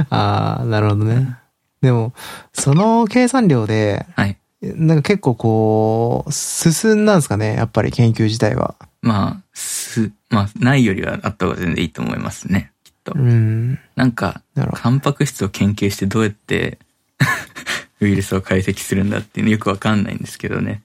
[0.09, 1.35] ああ、なるほどね。
[1.81, 2.13] でも、
[2.53, 4.37] その計算量で、はい。
[4.61, 8.75] なんか結構こう、進んだんですかね、やっぱり研究自体は。
[9.01, 12.71] まあ、す、まあ、ないよりはあった方が全然いいと思いますね。
[13.15, 13.19] う。
[13.19, 13.79] ん。
[13.95, 14.41] なんか。
[14.55, 16.79] タンパク質を研究してどうやって
[18.01, 20.81] ウイルスを解析するんだっていうのよくわかんないんですけどね。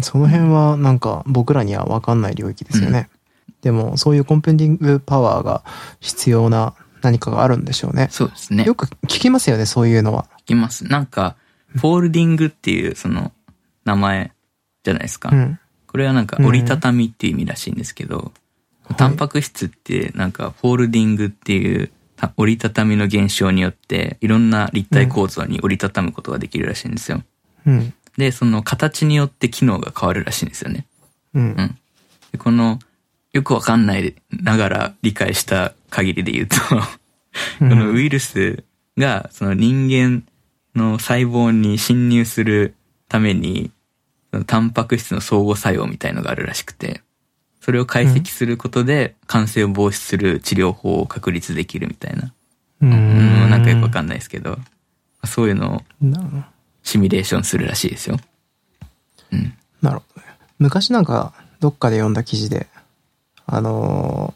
[0.00, 3.08] その辺はなんか僕らには分かんない領域ですよね。
[3.62, 5.64] でも、そういうコンピューティングパワーが
[6.00, 8.08] 必要な何かがあるんでしょうね。
[8.10, 8.64] そうですね。
[8.64, 10.26] よく聞きますよね、そういうのは。
[10.42, 10.84] 聞きます。
[10.84, 11.36] なんか、
[11.68, 13.32] フォールディングっていうその
[13.84, 14.32] 名前
[14.84, 15.30] じゃないですか。
[15.32, 15.58] うん。
[15.86, 18.32] これはなんか折りたたみっていう意味らしいんですけど、
[18.94, 27.22] タンパク質ってなんかフォールディングっていうた折りたたみの現象によっていろんな立体構造に折りたたむことができるらしいんですよ。
[27.66, 27.94] うん。
[28.16, 30.86] で、その形によって機能が変わるらしいんですよね。
[31.34, 31.40] う。
[31.40, 31.78] うんん。
[32.32, 32.78] でこの、
[33.32, 36.56] よくわかんないながら理解した限りで言うと、
[37.58, 38.64] このウイルス
[38.96, 40.24] がその人間
[40.74, 42.74] の細胞に侵入する
[43.08, 43.70] ために、
[44.46, 47.02] タンパク質の相互作用みたいのがあるらしくて、
[47.66, 52.32] それを解析することで感染を防止する治療法を確立できるみたいな。
[52.80, 54.56] ううん、なんかよくわんかんないですけど、
[55.24, 55.80] そういうのを
[56.84, 58.18] シミュレーションするらしいですよ。
[59.32, 59.52] うん。
[59.82, 60.28] なるほどね。
[60.60, 62.68] 昔なんか、どっかで読んだ記事で、
[63.46, 64.32] あの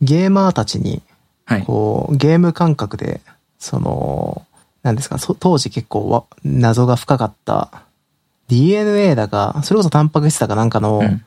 [0.00, 1.02] ーゲーマーたちに、
[1.44, 1.64] はい。
[1.64, 3.22] こう、ゲーム感覚で、
[3.58, 4.46] その、
[4.84, 7.82] なんですか、そ当時結構わ謎が深かった
[8.46, 11.24] DNA だか、それこそタンパク質だかなんかの、うん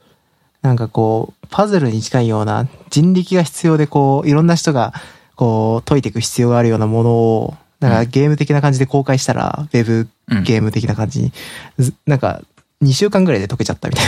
[0.65, 4.93] なんかこう、パズルに近いような人力が必要でこう、いろんな人が
[5.35, 11.31] こう、解いていく必要があるようなものを、なんかゲーム的な感じで公開したら、ウェブうんゲーム的な感じに、
[11.77, 12.41] ずなんか
[12.81, 14.05] 2週間ぐらいで解けちゃったみたい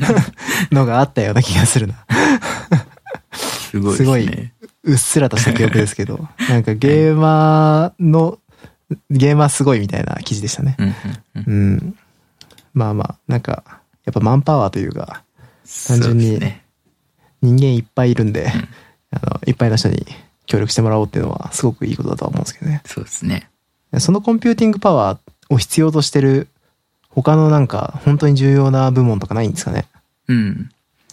[0.00, 0.08] な
[0.70, 1.96] のがあったような気がするな。
[3.42, 3.96] すごいね。
[3.96, 4.52] すごい
[4.84, 8.38] うっすらとした記憶ですけど、なんかゲーマーの、
[9.10, 10.76] ゲーマーすごいみたいな記事でしたね。
[10.78, 10.94] うんうん
[11.34, 11.94] うんうん。
[12.74, 13.64] まあまあ、なんか、
[14.04, 15.24] やっぱマンパワーというか、
[15.88, 16.38] 単純に
[17.42, 18.52] 人間いっぱいいるんで、
[19.10, 20.04] あの、いっぱいの人に
[20.46, 22.82] 協力してもらおうっていうのはすごくいいことだとは思うんですけどね。
[22.84, 23.48] そうですね。
[23.98, 25.18] そのコンピューティングパワー
[25.54, 26.48] を必要としてる
[27.08, 29.86] 他のなんか本当に重要な部門とかないんですかね。
[30.28, 30.70] うん。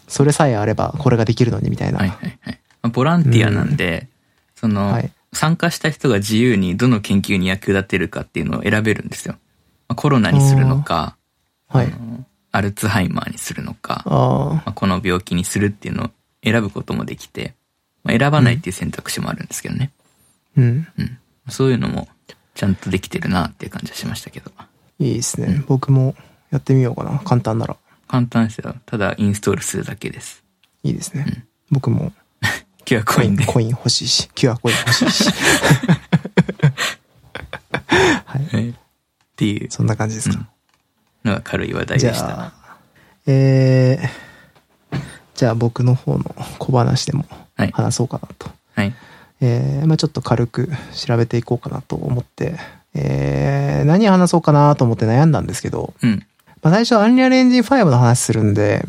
[0.07, 1.99] それさえあればこれができるのにみたいな。
[1.99, 2.59] はいはいはい。
[2.81, 4.07] まあボランティアなんで、
[4.55, 9.35] その、はい参加した人が自由にどの研究に役立てるかっていうのを選べるんですよ。
[9.87, 11.15] まあコロナにするのか、
[11.67, 11.93] はい。
[12.57, 16.09] アルツハイマーにするのか、まあこの病気にするっていうのを
[16.43, 17.53] 選ぶこともできて、
[18.03, 19.91] まあ、選ばないっていう選択肢もあるんですけどね。
[20.57, 20.87] うん。
[20.97, 21.19] うん。
[21.49, 22.07] そういうのも
[22.55, 24.51] ちゃんとできてるなっていう感じはしましたけど。
[24.99, 25.63] いいですね。
[25.67, 26.15] 僕も
[26.49, 27.19] やってみようかな。
[27.19, 27.77] 簡単なら。
[28.07, 28.75] 簡単ですよ。
[28.85, 30.43] ただインストールするだけです。
[30.81, 31.45] いいですね。
[31.69, 32.11] 僕も
[32.85, 33.45] キュアコインで。
[33.45, 35.29] コイン欲しいし、キュアコイン欲しいし。
[38.25, 38.45] はい。
[38.45, 38.73] はいっ
[39.37, 40.49] ていうそんな感じですか。
[41.27, 42.45] のが軽い話題でした。
[42.45, 42.53] あ、
[43.25, 44.99] えー、
[45.35, 48.49] じゃあ僕の方の小話でもはい話そうかなと。
[48.75, 48.93] はい。
[49.41, 52.55] えー、まあちょっと軽く調べていこうかなと思って、
[52.93, 56.25] えー、何話そうかなと思って悩んだんですけど、うん。
[56.61, 58.85] まあ最初アンリアルエンジン5の話するんで、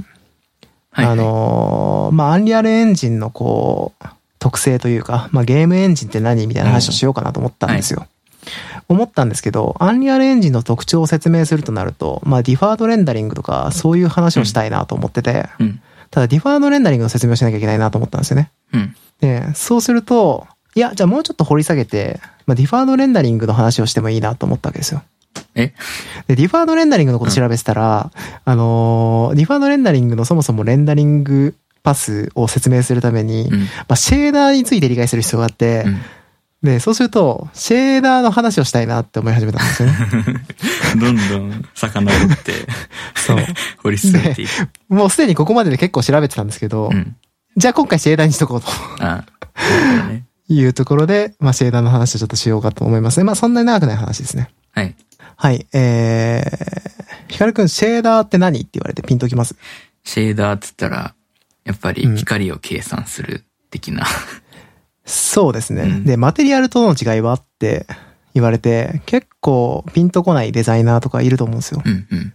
[0.90, 1.12] はい、はい。
[1.12, 4.04] あのーまあ、アンリアルエンジンのこう、
[4.38, 8.06] 特性というか、まあ、ゲームエンジンって何みたいな話をしようかなと思ったんですよ。
[8.88, 15.80] 思ったんですけど、アンリアルエンジンの特徴を説明するとなると、まあ、ディファードレンダリングとか、そういう話をしたいなと思ってて、うん。
[16.10, 18.50] ただディファードレンダリングの説明をしなきゃいけないなと思ったんですよね。
[18.72, 18.96] うん。
[19.20, 25.02] で、そうすると、いや、じゃあもうちょっと掘り下げて、まあ、ディファードレンダリングの話をしてもいいなと思ったわけですよ。
[25.54, 25.74] え？
[26.26, 28.10] で、ディファードレンダリングのこと調べてたら、
[28.44, 33.60] あのーディファードレンダリングのそもそもレンダリングパスを説明するために、うん。
[33.60, 36.00] まあ、シェーダーについて理解する必要があって、うん
[36.62, 39.96] で、そうすると、シェーダーの話をしたいなって思い始めたんですよね。
[41.00, 42.52] どんどん遡って、
[43.14, 43.38] そう。
[43.82, 44.50] 掘り進めていく。
[44.88, 47.14] もうすでにここまでで結構調べてたんですけど、うん。
[47.56, 48.68] じゃあ今回シェーダーにしとこうと
[49.00, 49.24] あなる
[50.02, 50.24] ほどね。
[50.50, 53.24] いうところで、まあ、シェーダーの話をちょっとしようかと思いますね。
[53.24, 54.48] まあ、そんなに長くない話ですね。
[54.72, 54.94] はい。
[55.36, 55.66] はい。
[55.74, 59.54] えー、ヒカルくん、シェーダーって何って言われてピンときます？
[60.04, 61.14] シェーダーっつったら、
[61.64, 64.06] やっぱり光を計算する的な。
[65.08, 65.82] そうですね。
[65.82, 67.86] うんで、マテリアルとの違いはって
[68.34, 71.82] 言われて、結構ピンとこないデザイナーとかいると思うんですよ。
[71.84, 72.32] うんうん。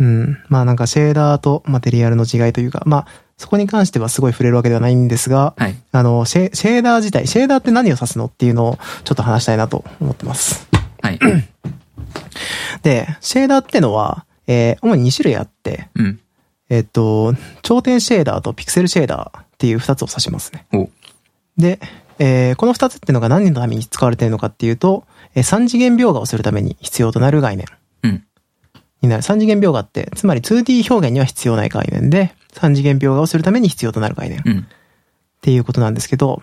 [0.00, 0.38] うん。
[0.48, 5.76] まあなんかシェーダーとマテリアルの違いというか、まあそこに関してはすごい触れるわけではないんですが、はい。
[5.92, 10.66] あの、シェシェーダー自体、シェーダーって何を指すのっていうのをちょっと話したいなと思ってます。
[11.02, 11.18] はい。
[12.82, 16.20] で、シェーダーってのは、えー主に2種類あって、うん。
[16.70, 20.66] えっと、頂点シェーダーとピクセルシェーダーっていう2つを指しますね。
[21.58, 21.80] おで、
[22.18, 27.66] えーこの2つっていうのが何のために使われているのかっていうと、え3次元描画をするために必要となる概念
[28.02, 28.24] うん。
[29.02, 29.22] になる。
[29.22, 34.66] 3次元描画って、つまり 2D 表現には必要ない概念で、3次元描画をするために必要となる概念っうん。
[35.40, 36.42] ていうことなんですけど、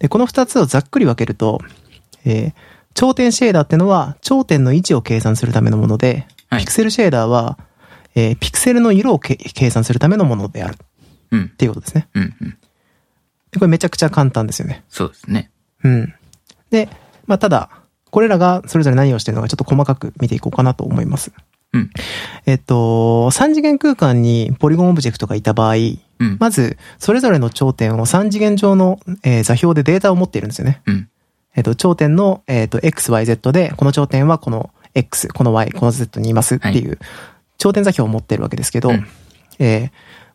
[0.00, 1.60] で、この2つをざっくり分けると、
[2.24, 2.52] えー
[2.94, 7.56] 頂点シェーダーってのは頂点の位置を計算するためのもので、はいピクセルシェーダーは、
[8.16, 10.76] えーピクセルの色をけ計算するためのものであるっ
[11.30, 11.48] うん。
[11.50, 12.08] ていうことですね。
[12.14, 12.34] うん。
[12.40, 12.58] うん。
[13.50, 14.84] でこれめちゃくちゃ簡単ですよね。
[14.88, 15.50] そうですね。
[15.84, 16.14] うん。
[16.70, 16.88] で、
[17.26, 17.70] まあ、ただ、
[18.10, 21.32] これらがそれぞれ何をしてるのかちょっと細かく見ていこうかなと思います。
[21.72, 21.90] うん。
[22.46, 26.36] えっと、3次元空間にポリゴンオブジェクトがいた場合、うん。
[26.40, 30.82] まず、それぞれの頂点を3次元上の、えー座標でデータを持っているんですよね。
[30.86, 31.08] うん。
[31.54, 36.98] えっと、頂点の、えっと、x, y, z で、この頂点はこの x、この y、この z にいますっていう、
[37.58, 39.06] 頂点座標を持ってるわけですけど、うん
[39.58, 39.90] えー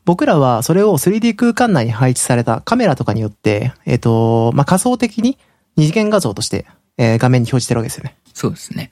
[0.06, 5.38] 僕らはそれを 3D 空間内に配置されたカメラとかによって、えっ、と、まあ、仮想的に
[5.78, 6.66] 二次元画像として、
[6.98, 8.16] えー画面に表示してるわけですよね。
[8.34, 8.92] そうですね。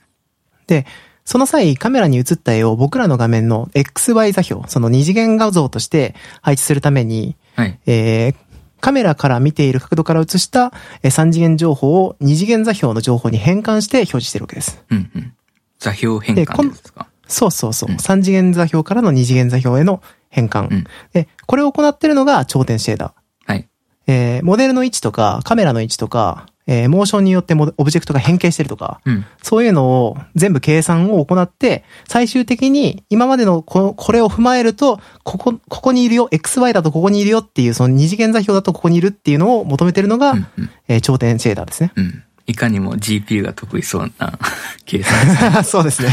[0.66, 0.86] で、
[1.24, 7.78] その際、カメラに映った絵を僕らの画面の XY 座標、その二次元画像として配置するために、はい。
[7.86, 8.34] えー
[8.80, 10.72] カメラから見ている角度から映した
[11.04, 14.82] えー三次元情報を二次元座標の情報に変換して表示してるわけです。
[14.90, 15.10] うん。
[15.14, 15.32] うん。
[15.78, 17.06] 座標変換ですか？
[17.32, 17.92] そうそうそう。
[17.92, 20.68] うん三次元座標からの二次元座標への変換。
[20.70, 23.52] うんで、これを行ってるのが頂点シェーダー。
[23.52, 23.68] はい。
[24.06, 29.24] えーモデルの位置とか、カメラの位置とか、えーモーションによってオブジェクトが変形してるとか、うん。
[29.42, 40.46] そういうのを全部計算を行って、最終的に今までのここれを踏まえると、ここ、ここにいるよ、XY だとここにいるよっていう、その二次元座標だとここにいるっていうのを求めてるのが、うん。
[40.58, 40.70] うん。
[40.88, 41.92] えー頂点シェーダーですね。
[41.96, 42.22] うん。
[42.46, 44.38] いかにも GPU が得意そうな
[44.84, 45.62] 計算ですね。
[45.64, 46.10] そうですね。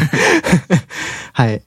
[1.33, 1.61] はい。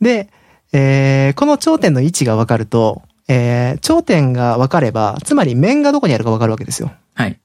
[0.00, 0.28] で、
[0.72, 6.92] えーこの頂点の位置が分かると、えー頂点が分かれば、つまり面がどこにあるか分かるわけですよ。
[7.14, 7.38] はい。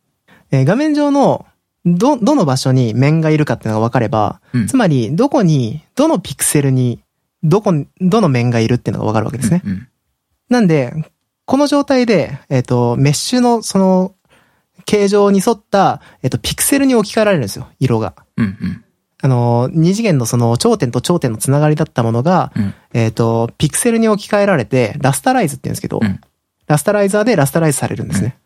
[0.51, 1.45] えー画面上の、
[1.85, 6.99] ど、どの場所に面がいるかっていうのが分かれば、うんつまり、どこに、どのピクセルに、
[7.43, 9.61] どこに、どの面がいるっていうのが分かるわけですね。
[9.65, 9.87] うん。
[10.49, 10.93] なんで、
[11.45, 14.13] この状態で、えっ、と、メッシュのその、
[14.85, 18.13] 形状に沿った、えっ、と、ピクセルに置き換えられるんですよ、色が。
[18.37, 18.45] うん。
[18.45, 18.83] うん。
[19.23, 22.73] あの、二次元のその頂点と頂点のつながりだったものが、うん。
[22.93, 26.19] えっ、と、ピクセルに置き換えられて、ラスタライズって言うんですけど、うん
[26.71, 28.37] ラスタライザーでラスタライズされるんですね。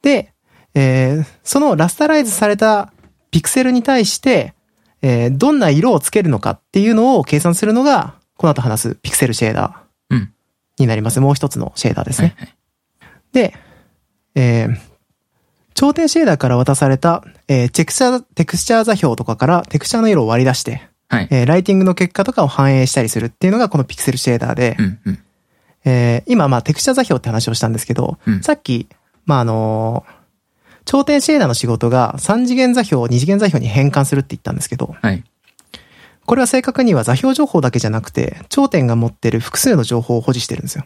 [0.00, 0.32] で、
[0.74, 2.90] えーそのラスタライズされた
[3.30, 4.54] ピクセルに対して、
[5.02, 10.32] えーどんな色をつけるのかっていうのを計算するのが、この後話すピクセルシェーダーうん。
[10.78, 11.20] になります。
[11.20, 12.34] もう一つのシェーダーですね。
[12.38, 12.46] はい。
[12.46, 12.56] はい。
[13.32, 13.54] で、
[14.34, 14.89] えー
[15.80, 21.28] 頂点シェーダーから渡された、えーテクスチャー、テクスチャー座標とかからテクスチャーの色を割り出して、はい。
[21.30, 24.98] えーライティングの結果とかを反映したりするっていうのがこのピクセルシェーダーで、うん。
[25.06, 25.18] うん。
[25.86, 28.88] えー今まあテクスチャー座標って話をしたんですけど、うんさっき、
[29.24, 30.20] まああのー
[30.84, 35.24] 頂点シェーダーの仕事が3次元座標を2次元座標に変換するって言ったんですけど、はい。
[36.26, 40.84] これは正確には座標情報だけじゃなくて、頂点が持ってる複数の情報を保持してるんですよ。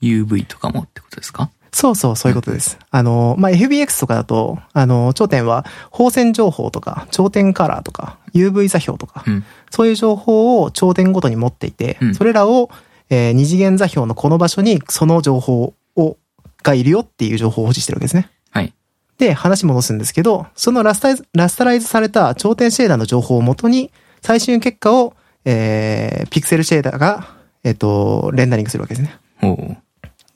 [0.00, 1.50] UV とかもってことですか？
[1.72, 2.78] そうそう、そういうことです。
[2.90, 9.44] あの、まあ、FBX とかだと、あの、頂点は、放線情報とか、頂点カラーとか、UV 座標とか、うん。
[9.70, 12.70] そういう情報を頂点ごとに持っていて、うんそれらを、
[13.08, 16.16] えー二次元座標のこの場所に、その情報を、
[16.62, 18.28] がいるよっていう情報を保持してるわけですね。
[18.50, 18.72] はい。
[19.18, 29.14] で、話戻すんですけど、そのラスタイズ、ラスタライズされた頂点シェーダーの情報をもとに、最終結果を、えー、ピクセルシェーダーが、えっ、と、レンダリングするわけですね。
[29.42, 29.76] おう。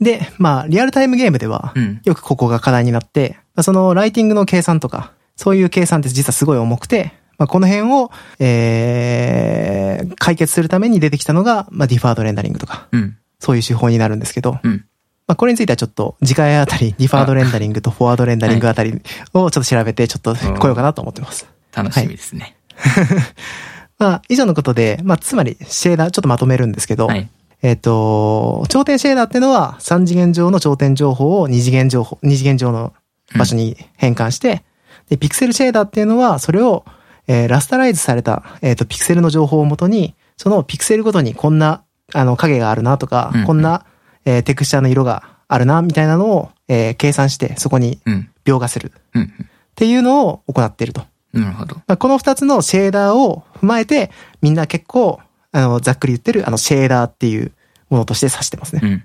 [0.04, 2.00] で、まあ、リアルタイムゲームでは、うん。
[2.04, 13.16] よくここが課題になって、まあそのライティングの計算とか、そういう計算って実はすごい重くて、まあ、この辺を、えー、解決するために出てきたのが、まあ、ディファードレンダリングとか、うん。
[13.40, 14.84] そういう手法になるんですけど、うん。
[15.26, 19.00] まあ、これについてはちょっと次回あたり、ディファードレンダリングとフォワードレンダリングあたり
[19.32, 21.46] をちょっと調べて、ちょっと来ようかなと思ってます。
[21.74, 22.56] 楽しみですね。
[23.98, 27.28] まあ、以上のことで、まあ、つまり、シェーダー、ちょっとまとめるんですけど、はい。
[27.64, 32.92] えっ、と、頂点シェーダーってのは、3次元上の頂点情報を2次元情報、2次元上の
[33.38, 34.64] 場所に変換して、
[35.08, 36.84] で、ピクセルシェーダーっていうのは、それを、
[37.26, 43.86] えーラスタライズされた、えっ、と、ピクセルの情報をもとに、そのピクセルごとにこんな、あの、影があるなとか、うんうんこんな、
[44.26, 48.28] えーテクスチャーの色があるな、みたいなのを、えー計算して、そこにうん。
[48.44, 48.88] 描画する。
[48.88, 49.32] っうん。
[49.74, 51.02] ていうのを行っていると
[51.32, 51.76] なるほど。
[51.76, 54.10] まあ、この二つのシェーダーを踏まえて、
[54.42, 55.18] みんな結構、
[55.54, 57.52] あの、ざっくり言ってる、あの、シェーダーっていう
[57.88, 58.80] ものとして指してますね。
[58.82, 59.04] うん。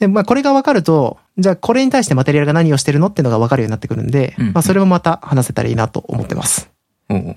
[0.00, 6.68] で、まあ、これが分かると、じゃあ、これに対してマテリアルが何をしてるのっていうのが分かるようになってくるんで、うんまあ、それもまた話せたらいいなと思ってます。
[7.08, 7.36] おおわ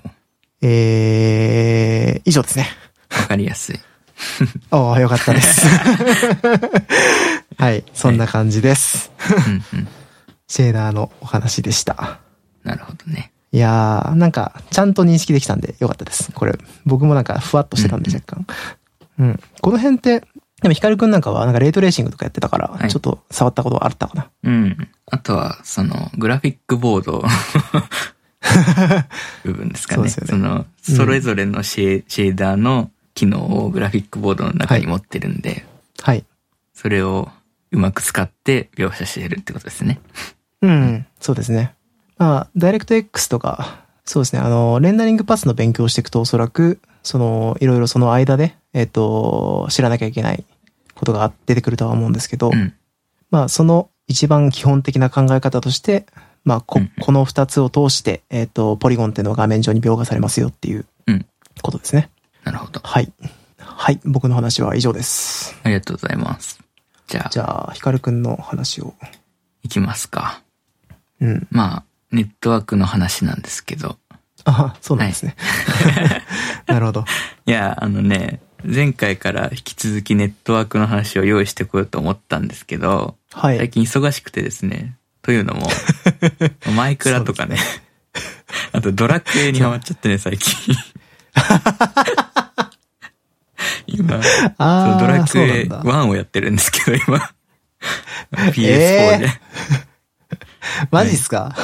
[0.60, 2.66] えー、以上ですね。
[3.28, 3.76] かりやすい。
[4.72, 5.66] おー、よかったです。
[7.58, 9.12] はい、そんな感じです。
[9.72, 9.88] うんうん。
[10.48, 12.18] シェーダーのお話でした。
[12.64, 13.30] なるほどね。
[13.52, 16.30] いやー、なんか、ちゃんと認識できたんでよかったです。
[16.32, 18.46] これ、僕もなんか、ふわっとしてたんで、うん若干。
[19.18, 19.40] うん。
[19.62, 20.20] この辺って、
[20.60, 24.28] でも、ヒカルくんなんかは、なんか、レートレーシングとかやってたから、はいちょっと触ったことあったかな。
[24.44, 24.88] うん。
[25.06, 27.24] あとは、その、グラフィックボード
[29.44, 30.08] 部分ですかね。
[30.08, 35.64] そうですよねその、それぞれのシェ,、シェーダーの機能をグラフィックボードの中に持ってるんで、
[36.02, 36.24] はい。
[36.74, 37.30] それを
[37.70, 40.00] うまく使って描写してるってことですね。
[40.62, 41.74] うん、そうですね。
[42.18, 50.44] まあ、ダイレクト X とか、そうですね、あの、レンダリングパスの勉強をしていくと、おそらく、その、いろいろその間で、えっ、と、知らなきゃいけない
[50.94, 52.74] ことが出てくるとは思うんですけど、うん。
[53.30, 56.06] まあ、その一番基本的な考え方として、
[56.44, 61.26] まあ、こうん、この二つを通して、えっ、と、ポリゴンっていうのが画面上に描画されますよっていううん
[61.62, 62.10] ことですね。
[62.44, 62.80] なるほど。
[62.82, 63.12] はい。
[63.58, 64.00] はい。
[64.04, 65.54] 僕の話は以上です。
[65.62, 66.60] ありがとうございます。
[67.08, 68.94] じゃあ、じゃあ、ヒカルくんの話を。
[69.62, 70.42] いきますか。
[71.20, 71.46] うん。
[71.50, 73.98] まあ、ネットワークの話なんですけど。
[74.44, 75.36] あ、そうなんですね。
[76.66, 77.04] なるほど。
[77.46, 83.58] いや、あのね、前回から引き続きネットワークの話を用意してこようと思ったんですけど、はい。
[83.58, 85.68] 最近忙しくてですね、というのも、
[86.74, 87.58] マイクラとかね、
[88.72, 90.74] あとドラクエにハマっちゃってね、最近。
[93.86, 97.30] 今、そうあードラクエなんだ1をやってるんですけど、今。
[98.32, 99.30] PS4 えで。
[100.90, 101.54] マジっすか、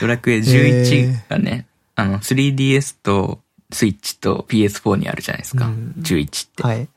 [0.00, 3.40] ドラクエ11がね、あの、3DS と
[3.72, 5.66] スイッチと PS4 にあるじゃないですか。
[5.66, 6.62] うん11って。
[6.62, 6.88] はい。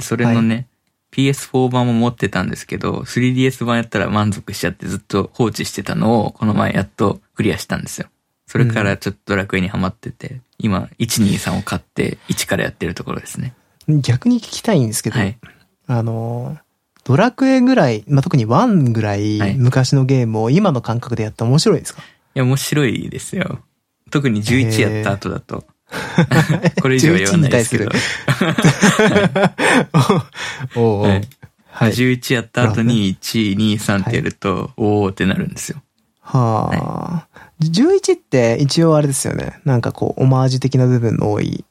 [0.00, 0.66] それのね、
[1.12, 8.08] PS4 版も持ってたんですけど、3DS 版やったら満足しちゃってずっと放置してたのを、この前やっとクリアしたんですよ。
[8.46, 13.54] それからちょっとドラクエにハマってて、今、123を買って1からやってるところですね。
[13.88, 15.38] 逆に聞きたいんですけど、はい。
[15.86, 16.58] あの、
[17.04, 22.04] ドラクエぐらい、まあ、特に1ぐらいはい昔のゲームを今の感覚でやって面白いですか、い
[22.34, 23.60] や、面白いですよ。
[24.10, 25.64] 特に11やった後だと。
[26.82, 27.90] これ以上は言わないですけど。
[27.90, 29.52] 11
[30.76, 31.28] おうおうはい
[31.70, 31.92] はい。
[31.92, 35.80] 11やった後に1、2、3ってやると、おーってなるんですよ。
[36.20, 37.28] はあ、
[37.62, 39.60] 11って一応あれですよね。
[39.64, 41.64] なんかこう、オマージュ的な部分の多い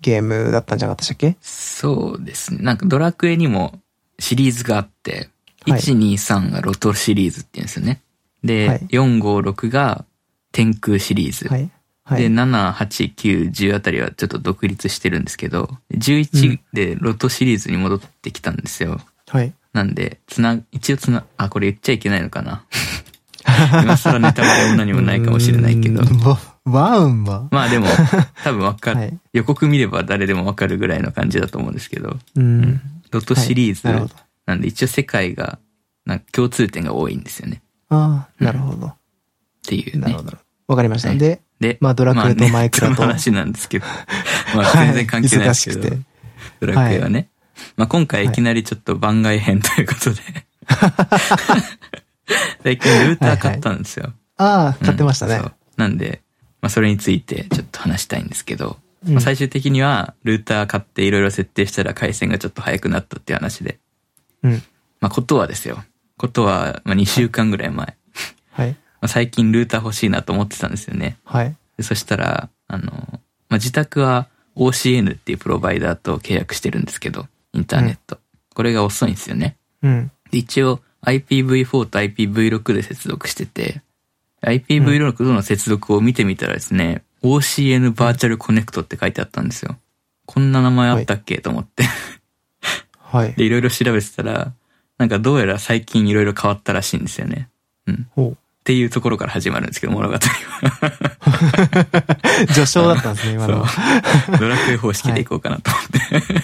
[0.00, 1.36] ゲームだったんじゃなかったでしたっけ？
[1.42, 2.62] そうですね。
[2.62, 3.78] なんかドラクエにも
[4.18, 5.28] シリーズがあって、
[5.66, 8.00] はい1、2、3がロトシリーズって言うんですよね。
[8.44, 10.04] で、はい4、5、6が
[10.52, 11.48] 天空シリーズ。
[11.48, 11.70] はい。
[12.04, 12.26] はで、い。
[12.26, 19.00] 7、8、9、10あたりはちょっと独立してるんですけど、11でロトシリーズに戻ってきたんですよ。
[19.28, 19.52] はい。
[19.72, 22.64] なんで、つな、一応つな、あ、これ言っちゃいけないのかな。
[23.82, 26.02] 今更ネタバレも何もないかもしれないけど
[26.64, 27.48] ワンは？
[27.50, 27.86] まあでも、
[28.44, 32.80] 多分わかる、はい予告見れば誰でもわかるぐらいの感じだと思うんですけど、うん。
[33.10, 34.08] ロトシリーズ、はいな。
[34.46, 35.58] なんで一応世界が、
[36.04, 37.62] なんか共通点が多いんですよね。
[37.90, 38.86] ああ、なるほど。
[38.86, 38.94] っ
[39.66, 40.22] ていうねなるほ。
[40.22, 40.38] ど。
[40.68, 41.08] わかりました。
[41.08, 43.86] はいで、で、まあドラクエとマイクラとその話なんですけど、
[44.56, 47.28] まあ全然関係ないですけど、はい忙しくてドラクエはね。
[47.76, 50.22] まあ今回いきなりちょっと番外編ということで、
[52.62, 54.12] 最近ルーター買ったんですよ。
[54.36, 55.42] ああ、買ってましたね
[55.76, 56.22] なんで、
[56.62, 63.78] まあそれについてちょっと話したいんですけど、うんまあ最終的にはルーター買っていろいろ設定したら回線がちょっと速くなったっていう話で、
[64.42, 64.62] うん。
[65.00, 65.82] まあことはですよ。
[66.20, 67.96] ことは、まあ2週間ぐらい前。
[68.52, 68.68] はい。
[68.72, 71.16] まあ、最近ルーター欲しいなと思ってたんですよね。
[71.24, 71.56] はい。
[71.78, 73.20] でそしたら、あの、ま
[73.52, 78.18] あ、自宅は OCN っていうプロバイダーと契約してるんですけど、インターネット。
[78.54, 79.56] これが遅いんですよね。
[79.82, 80.10] うん。
[80.30, 83.80] で一応 IPv4 と IPv6 で接続してて、
[84.42, 89.78] IPv6 との接続を見てみたらですね、OCN バーチャルコネクトって書いてあったんですよ。
[90.26, 91.84] こんな名前あったっけ、と思って。
[92.98, 93.32] はい。
[93.32, 94.52] で、いろいろ調べてたら、
[95.00, 97.48] なんかどうやら最近いろいろ変わったらしいんですよね。
[97.86, 98.06] うん。
[98.10, 100.20] ほっていうところから始まるんですけど、物語は。
[102.46, 102.46] う。
[102.52, 103.64] 序章だったんですね、今の。
[104.38, 106.00] ドラクエ方式でいこうかなと思って。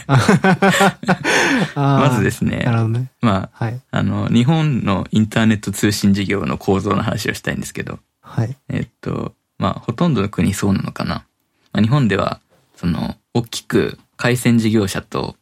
[1.77, 3.11] あーまずですねなるほどね。
[3.21, 3.79] まあ、はい。
[3.91, 8.57] あの、日本のインターネット通信事業の構造の話をしたいんですけど、はい。
[8.71, 11.27] えっと、まあ、ほとんどの国そうなのかな。
[11.75, 12.41] まあ、日本では、
[12.77, 15.37] その、大きく回線事業者と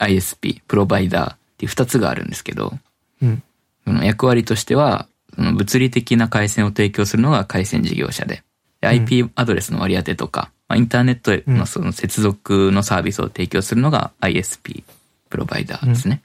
[0.00, 2.72] ISP、プロバイダーっていう二つがあるんですけど、
[3.20, 3.42] うん。
[3.84, 8.44] その役割としては、その物理的な回線を提供するのが回線事業者で、
[8.80, 14.84] で IP アドレスの割り当てとか、まあ、インターネットへのその接続のサービスを提供するのが ISP
[15.30, 16.22] プロバイダーですね。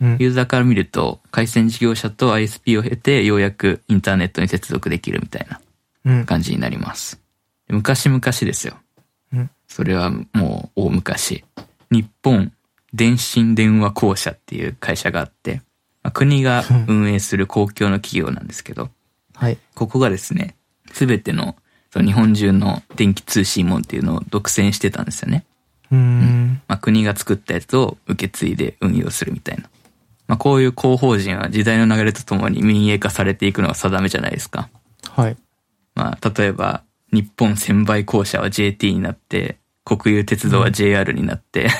[0.00, 0.16] うん。
[0.18, 5.60] ユーザーから見ると、回線事業者と ISP を経て、ようやくインターネットに接続できるみたいな
[6.04, 6.26] うん。
[6.26, 7.20] 感じになります。
[7.68, 8.74] 昔々ですよ。
[9.32, 11.44] うんそれはもう大昔。
[11.90, 12.52] 日本
[12.94, 15.62] 電信電話公社っていう会社があって、
[16.02, 18.90] まあ国が運営する公共の企業なんですけど、
[19.34, 19.58] はい。
[19.74, 20.56] ここがですね、
[20.92, 21.56] すべての
[21.94, 25.44] その日本中の電気通信網っていうのを独占してたんですよね。
[25.92, 26.60] うーん。
[26.66, 29.70] まあ、国が作ったやつを受け継いで運用するみたいな。
[30.26, 34.68] まあ、こういう広報人は時代の流れとともに民営化されていくのが定めじゃないですか。
[35.08, 35.36] はい。
[35.94, 36.82] まあ、例えば、
[37.12, 41.70] 日本専売公社は JT になって、国有鉄道は JR になって、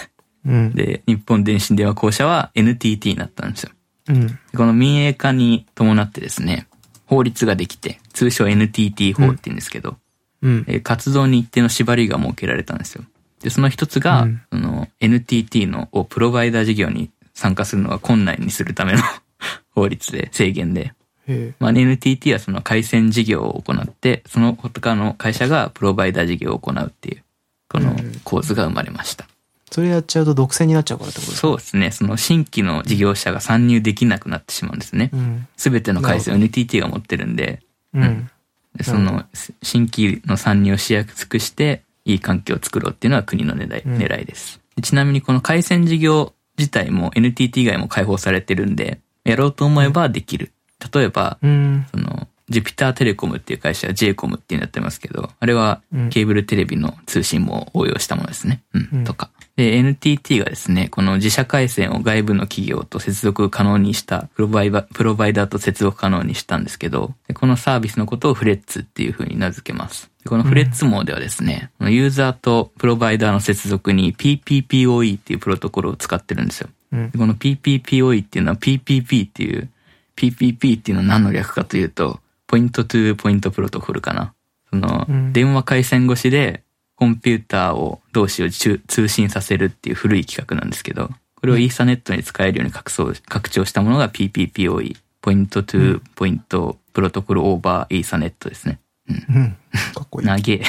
[0.46, 0.74] うん。
[0.74, 3.70] で、日本電信電話公社は NTT になったんですよ。
[4.08, 4.38] うん。
[4.56, 6.66] この民営化に伴ってですね、
[7.06, 9.96] 法律ができて、通称 NTT 法って言うんですけど、
[10.42, 10.64] うん。
[10.68, 13.04] えー活動に一定の縛りが設けられたんですよ。
[13.40, 18.98] で、その一つが、うんその NTT のをプロバイダー事業に参加するのが困難にするための
[19.74, 20.92] 法律で、制限で。
[21.26, 27.24] へまあ、NTT はその回線事業を行って、その他の会社がプロバイダー事業を行うっていう、
[27.68, 29.26] この構図が生まれました。
[29.74, 31.48] それやっちゃうと独占になっちゃうからってことですか？
[31.48, 31.90] そうですね。
[31.90, 35.16] その新規の事業者が参入できなくなってしまうんですねう。
[35.16, 35.48] ん。
[35.56, 37.60] すべての回線を NTT が持ってるんで、
[37.92, 38.30] うん。
[38.76, 39.24] でその
[39.64, 44.60] 新規の参入をしやすくして、いい環境を作ろうっていうのは国の狙い,、うん狙いです。
[44.76, 50.52] でちなみにこの回線事業自体も NTT 以外も開放されてるんで、やろうと思えばできる。
[50.94, 51.86] 例えば、うん。
[51.90, 58.62] その、ジュピターテレコムっていう会社は j コムっていうのやってますけど、あれはうんケーブルテレビの通信も応用したものですね。
[58.74, 59.30] うん、うんとか。
[59.56, 70.10] で、NTT がですね、この自社回線を外部の企業と接続可能にした、プロバイバプロバイダーと接続可能にしたんですけど、でこのサービスのことをフレッツっていう風に名付けます。
[70.24, 76.68] でこのフレッツ網ではですね、このユーザーとプロバイダーの接続に PPPoE っていうプロトコルを使ってるんですよ。
[76.92, 79.70] うんでこの PPPoE っていうのは PPP っていう、
[80.16, 84.34] PPP っていうのは何の略かというと、ポイントトゥーポイントプロトコルかな。
[84.70, 86.63] その、うん電話回線越しで
[87.04, 98.78] コンピューターを同士を中通信させるっていう古い企画なんですけど、これをイーサネットに使えるように拡張拡張したものが PPPoE、ポイントトゥーポイントプロトコルオーバーイーサネットですね。
[99.06, 99.56] うん。
[99.94, 100.26] かっこいい。
[100.26, 100.62] 長え。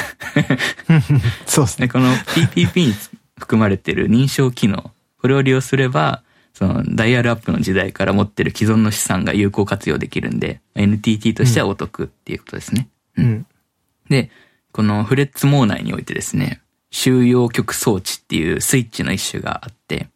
[1.48, 1.88] そうですね。
[1.88, 2.94] で、この PPP に
[3.40, 6.22] 含まれている認証機能、これを利用すれば、
[6.54, 12.90] そのダイヤルアップの時代から持ってる既存の資産が有効活用できるんで、NTT としてはお得っていうことですね。
[13.16, 13.46] うん。
[14.10, 14.30] で、
[14.76, 16.60] このフレッツ網内においてですね、
[16.92, 20.10] 収容局装置っていうスイッチの一種があって、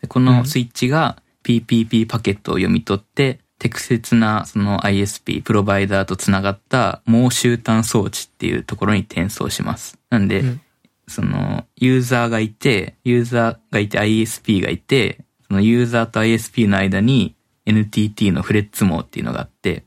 [0.00, 9.98] でこのスイッチが PPP パケットを読み取って、適切なその ISP、プロバイダーとつながった網集端装置っていうところに転送します。
[10.08, 10.60] なんで、うん。
[11.06, 17.34] そのユーザーがいて、ユーザーがいて ISP がいて、そのユーザーと ISP の間に
[17.66, 19.84] NTT のフレッツ網っていうのがあって、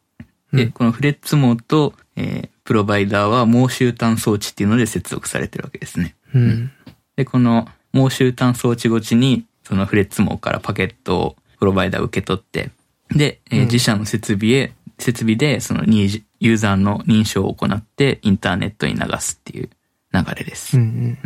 [0.53, 0.71] で、うん。
[0.73, 6.15] このフレッツ網と、えープロバイダーは網集端装置っていうので接続されてるわけですね。
[6.33, 6.71] うん。
[7.15, 12.71] で、この網集端装置ごちに、そのフレッツ網からパケットをプロバイダーが受け取って、
[13.09, 19.69] で、えーうん自社の設備へ、設備でそのユーザーの認証を行ってインターネットに流すっていう
[20.11, 20.77] 流れです。
[20.77, 21.17] うん。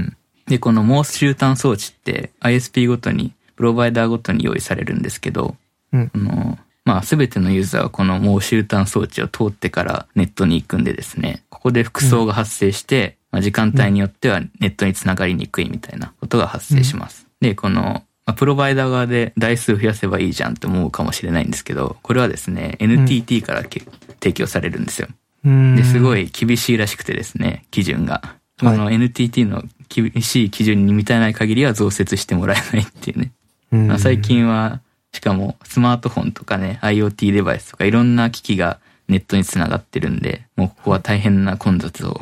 [0.48, 5.56] で、この網集端装置って ISP ごとに、プロバイダーごとに用意されるんですけど、
[5.94, 6.12] うん。
[6.14, 17.28] あの、まあ、すべてのユーザーはこの網集端装置を通ってからネットに行くんでですね、ここで複層が発生して、まあ、時間帯によってはネットにつながりにくいみたいなことが発生します。
[17.42, 23.82] で、この、まあ、プロバイダー側で台数増やせばいいじゃんって思うかもしれないんですけど、これはですね、NTT からけ、
[24.22, 25.08] 提供されるんですよ。
[25.46, 25.76] うん。
[25.76, 26.24] で、すごい。
[26.24, 28.36] い厳しいらしくてですね、基準が。
[28.60, 33.32] この NTT の厳しい基準に満たない限りは増設してもらえないっていうね。
[33.72, 34.22] うんまあ最。
[34.22, 34.82] 近は、
[35.14, 42.20] しかもスマートフォンとかね、IoT デバイスとかいろんな機器がネットにつながってるんで、もうここは大変な混雑を、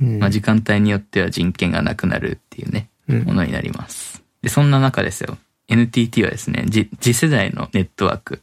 [0.00, 4.22] うんまあ時間帯によっては人権がなくなるっていうね、うんものになります。
[4.42, 8.42] で、そんな中ですよ、NTT はですね、じ次世代のネットワーク、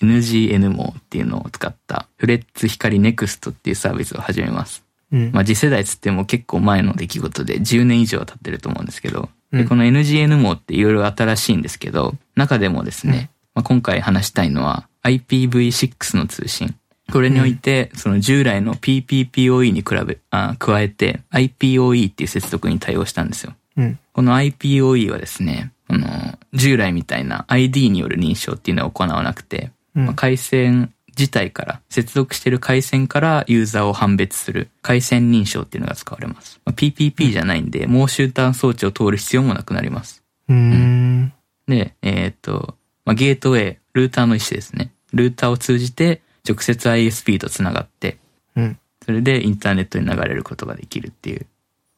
[0.00, 4.84] NGN 網っていうのを使ったフレッツ光ネクストっていうサービスを始めます。
[5.10, 5.30] うん。
[5.32, 16.74] まあ次世代つっても結構前の出来事で10年以上経ってると思うんですけど、うんでこの NGN 網っていろいろ新しいんですけど、中でもですね、まあ、今回話したいのは IPv6 の通信。
[17.12, 23.54] これにおいて、その従来の PPPoE に比べ、あ加えて IPoE っていう接続に対応したんですよ。
[23.76, 23.98] うん。
[24.12, 36.60] この IPoE はですね、あの、従来みたいな ID による認証っていうのは行わなくて、うんまあ回線自体から、接続している回線からユーザーを判別する回線認証っていうのが使われます。
[36.64, 40.22] まあ PPP じゃないんで、もう集端装置を通る必要もなくなります。
[40.48, 41.32] うーん。
[41.66, 44.92] で、えーっと、まあ、ゲートウェイ、ルーターの一種ですね。
[45.12, 48.18] ルーターを通じて直接 ISP とつながって、
[48.56, 48.78] うん。
[49.04, 51.46] それでインターネットに流れることができるっていう。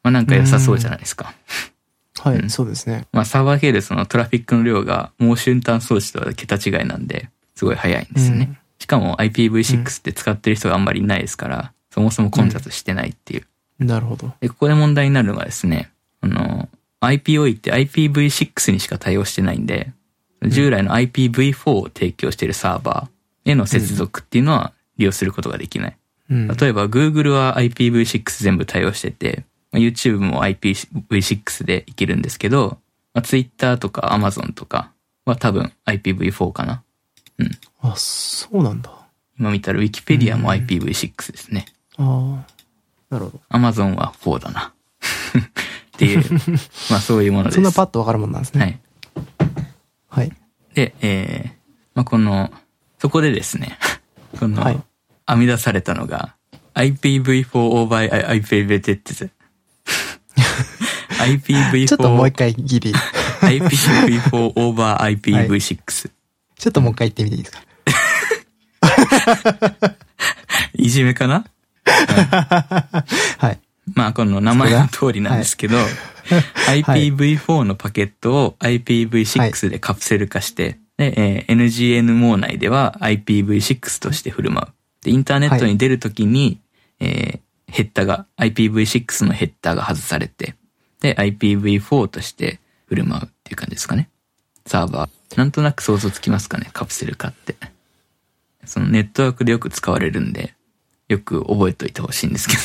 [0.03, 1.33] まあなんか良さそうじゃないですか。
[2.19, 3.07] はい、うんそうですね。
[3.11, 8.59] まあサーバー系でそのトラフィックの量がもう瞬間装置とは桁違いなんで、すごい速いんですよね。
[8.79, 13.45] しかも IPv6 って使ってる人があんまりいないですから、そもそも混雑してないっていう。
[13.79, 14.33] なるほど。
[14.39, 16.69] で、ここで問題になるのがですね、あの、
[17.01, 19.91] IPOE って IPv6 にしか対応してないんで、
[20.47, 25.97] 従来の IPv4 を提供しているサーバーへの接続っていうのは利用することができない。
[26.29, 26.47] うん。
[26.47, 32.79] 例えば Google は IPv6 全部対応してて、まあ YouTube も IPv6 でいけるんですけど、
[33.13, 34.91] まあ、Twitter とか Amazon とか
[35.25, 36.83] は多分 IPv4 かな。
[37.81, 38.91] あ、そうなんだ。
[39.39, 41.65] 今見たら Wikipedia もうん IPv6 ですね。
[41.97, 42.55] ああ。
[43.09, 44.73] なるほ Amazon は4だな。
[45.95, 46.23] っていう、
[46.89, 47.49] まあそういうものど。
[47.49, 47.55] です。
[47.55, 48.81] そんなパッとわかるもんなんですね。
[50.07, 50.23] はい。
[50.23, 50.31] はい。
[50.73, 51.51] で、えー、
[51.93, 52.51] まあこの、
[52.99, 53.77] そこでですね、
[54.39, 54.83] この、はい
[55.27, 56.35] 編み出されたのが、
[56.75, 59.29] IPv4 over IPv6。
[61.17, 62.93] IPv4 ちょっともう一回ギリ。
[63.41, 66.11] IPv4 over IPv6。
[66.57, 67.63] ちょっともう一回言ってみていいですか？
[70.73, 71.45] いじめかな？
[73.37, 73.59] はい。
[73.93, 75.77] まあこの名前の通りなんですけど、
[76.67, 84.73] IPv4 のパケットを IPv6 でカプセル化して、で、えー NGN 網内では IPv6 として振る舞う。
[85.03, 86.59] で、インターネットに出るときに、
[86.99, 90.55] えーヘッダが、IPv6 のヘッダーが外されて、
[91.01, 94.09] で、IPv4 として振る舞うっていう感じですかね。
[94.65, 95.09] サーバー。
[95.35, 97.55] なんとなく想像つきますかね、カプセル化って。
[98.65, 100.53] そのネットワークでよく使われるんで、
[101.07, 102.61] よく覚えておいてほしいんですけど。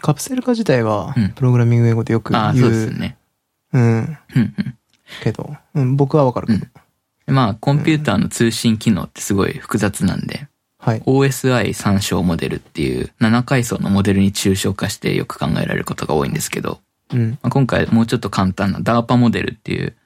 [0.00, 2.44] カプセル化自体はうん、プログラミング英語でよく言う。
[2.44, 3.16] ああ、そうですね。
[3.72, 3.82] うん。
[3.82, 4.54] うんうん。
[5.22, 6.66] けど、うん、僕はわかるけど。
[7.26, 11.00] でまあ、コンピューターの通信機能ってすごい複雑なんで、はい。
[11.00, 16.80] OSI 参照モデルっていう7階層のモデルに抽象化してよく考えられることが多いんですけど、
[17.12, 17.30] うん。
[17.30, 19.96] まあ、今回もうちょっと簡単な DARPA モデルっていう、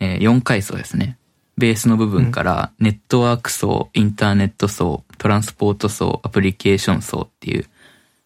[0.00, 1.16] え4階層ですね。
[1.58, 7.66] ベースの部分からネットワーク層、インターネット層、トランスポート層、アプリケーション層っていう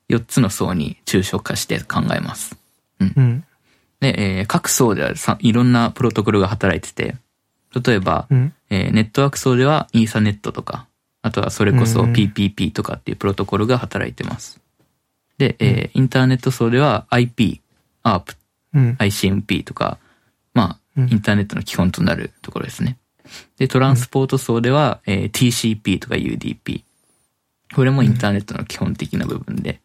[0.09, 2.57] 4つの層に抽象化して考えます。
[3.01, 3.45] うん。
[4.01, 7.16] で、えー各層ではさいろんなプロトコルが働いてて、
[7.85, 8.55] 例えば、うん。
[8.70, 10.87] えーネットワーク層ではイーサネットとか、
[11.22, 14.61] あとはそれこそうん PPP とかっていうプロトコルが働いてます。
[15.39, 17.61] で、えーインターネット層では IP、
[18.05, 18.37] ARP、
[18.75, 18.97] うん。
[19.01, 19.99] ICMP とか、
[20.97, 22.99] インターネットの基本となるところですね。
[23.59, 26.84] で、トランスポート層では、えー TCP とか UDP。
[27.74, 29.80] これもインターネットの基本的な部分で。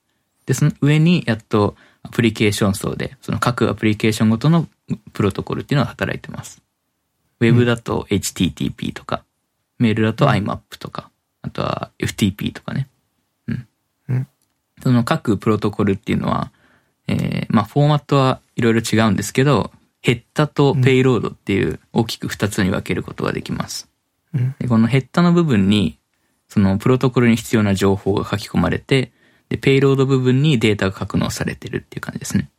[0.46, 4.68] で、その上にやっとアプリケーション層で、その各アプリケーションごとの
[5.14, 6.62] プロトコルっていうのが働いてます。
[7.40, 9.24] Web だと HTTP とか、
[9.78, 11.10] メールだと IMAP とか、
[11.42, 12.88] あとは FTP とかね。
[13.48, 13.68] うん。
[14.10, 14.28] うん
[14.82, 16.52] その各プロトコルっていうのは、
[17.08, 19.72] えーまあフォーマットはいろいろ違うんですけど、
[20.02, 23.90] ヘッダとペイロードっていう大きく二つに分けることができます。
[24.68, 25.98] このヘッダの部分に、
[26.48, 29.12] そのプロトコルに必要な情報が書き込まれて、
[29.50, 32.50] で、ペイロード部分にデータが格納されてるっていう感じですね。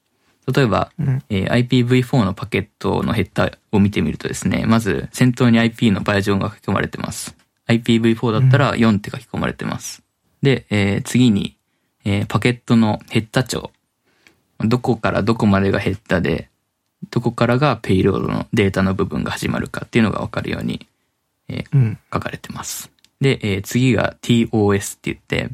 [0.52, 1.22] 例えば、うん。
[1.30, 7.36] えー IPv4 のパケットのヘッダーを見てみるとですね、まず先頭に IP のバージョンが書き込まれてます。
[7.68, 10.02] IPv4 だったら4って書き込まれてます。
[10.42, 11.56] で、えー次に、
[12.04, 13.70] えーパケットのヘッダ帳。
[14.58, 16.49] どこからどこまでがヘッダで、
[17.10, 20.86] どこからがペイロードのデータの部分が始まるかっていうのがわかるように
[21.72, 21.98] うん。
[22.12, 22.90] 書かれてます。
[23.20, 25.50] で、えー次が TOS って言って、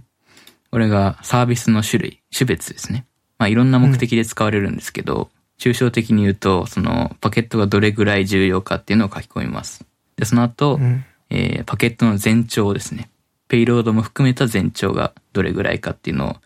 [0.70, 3.06] これがサービスの種類、種別ですね。
[3.38, 9.84] まあいろんな目的で使われるんですけど、抽象的に言うと、そのパケットがどれぐらい重要かっていうのを書き込みます。
[10.16, 11.04] で、その後、うん。
[11.30, 13.10] えーパケットの全長ですね。
[13.48, 16.36] ペイロードも含めた全長がどれぐらいかっていうのを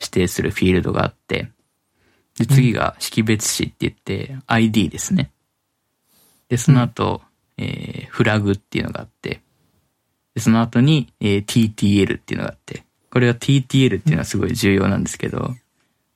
[0.00, 1.50] 指定するフィールドがあって、
[2.38, 5.30] で、次が識別子って言って、ID ですね。
[6.48, 7.22] で、その後、
[7.56, 9.40] えーフラグっていうのがあって、
[10.34, 15.54] で、その後に、えー TTL っていうのがあって、これが TTL っていうのはすごい重要なんですけど、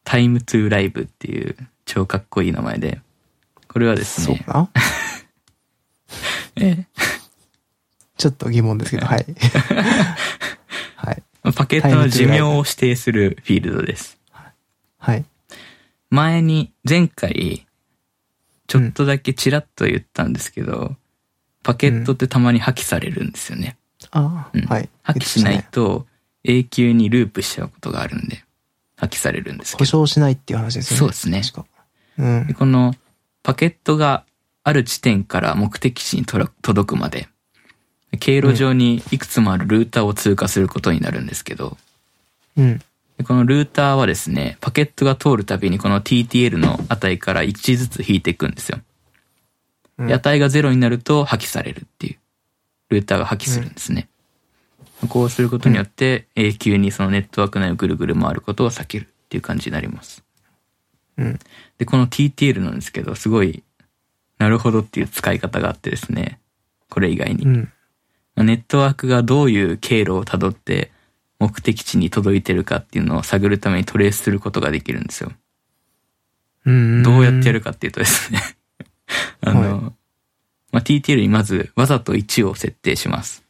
[0.05, 3.01] Time to Live っていう超かっこいい名前で、
[3.69, 4.53] これはですね、そうか？
[4.53, 4.71] な
[6.57, 6.87] え
[8.19, 9.27] ちょっと疑問ですけど、はい。
[10.97, 11.23] はい。
[11.45, 14.19] ーパケットの寿命を指定するフィールドです。
[14.99, 15.25] はい。
[16.13, 17.67] 前に、前回、
[18.67, 20.95] ちょっとだけチラッと言ったんですけど、
[21.63, 23.79] パケットってたまに破棄されるんですよね。
[24.13, 24.91] うんあはい。
[25.03, 26.07] 破棄しないと
[26.45, 28.45] 永久にループしちゃうことがあるんで、
[28.97, 29.91] 破棄されるんですけ故ど。
[29.91, 30.99] 障しないっていう話ですよね。
[30.99, 31.67] そうですね確か。
[32.19, 32.53] うんで。
[32.53, 32.95] この
[33.43, 34.27] パケットが
[34.65, 37.29] ある地点から目的地に届くまで、
[38.21, 41.79] 経路上にいくつもあるルーターを通過することになるんですけど、
[42.59, 42.83] うん。
[43.23, 48.79] でこのルーターはですね、パケットが通るたびにこの TTL の値から1ずつ引いていくんですよ。
[49.99, 52.19] うんで値が0になると破棄されるっていう。
[52.89, 54.09] ルーターが破棄するんですね。
[55.09, 60.25] こうすることによって永久にそのネットワーク内をぐるぐる回ることを避けるっていう感じになります。
[61.19, 61.39] うん。
[61.79, 63.63] で、この TTL なんですけど、すごい、
[64.39, 66.41] なるほどっていう使い方があってですね、
[66.89, 67.45] これ以外に。
[67.45, 67.73] うん。
[68.37, 70.91] ネットワークがどういう経路をたどって
[71.43, 75.33] 目的地に届いてるかっていうのを探るためにトレースすることができるんですよ。
[76.65, 77.03] うん。
[77.03, 78.41] どうやってやるかっていうとですね、
[79.43, 79.93] あの、はい
[80.71, 83.43] まあ、TTL にまずわざと1を設定します。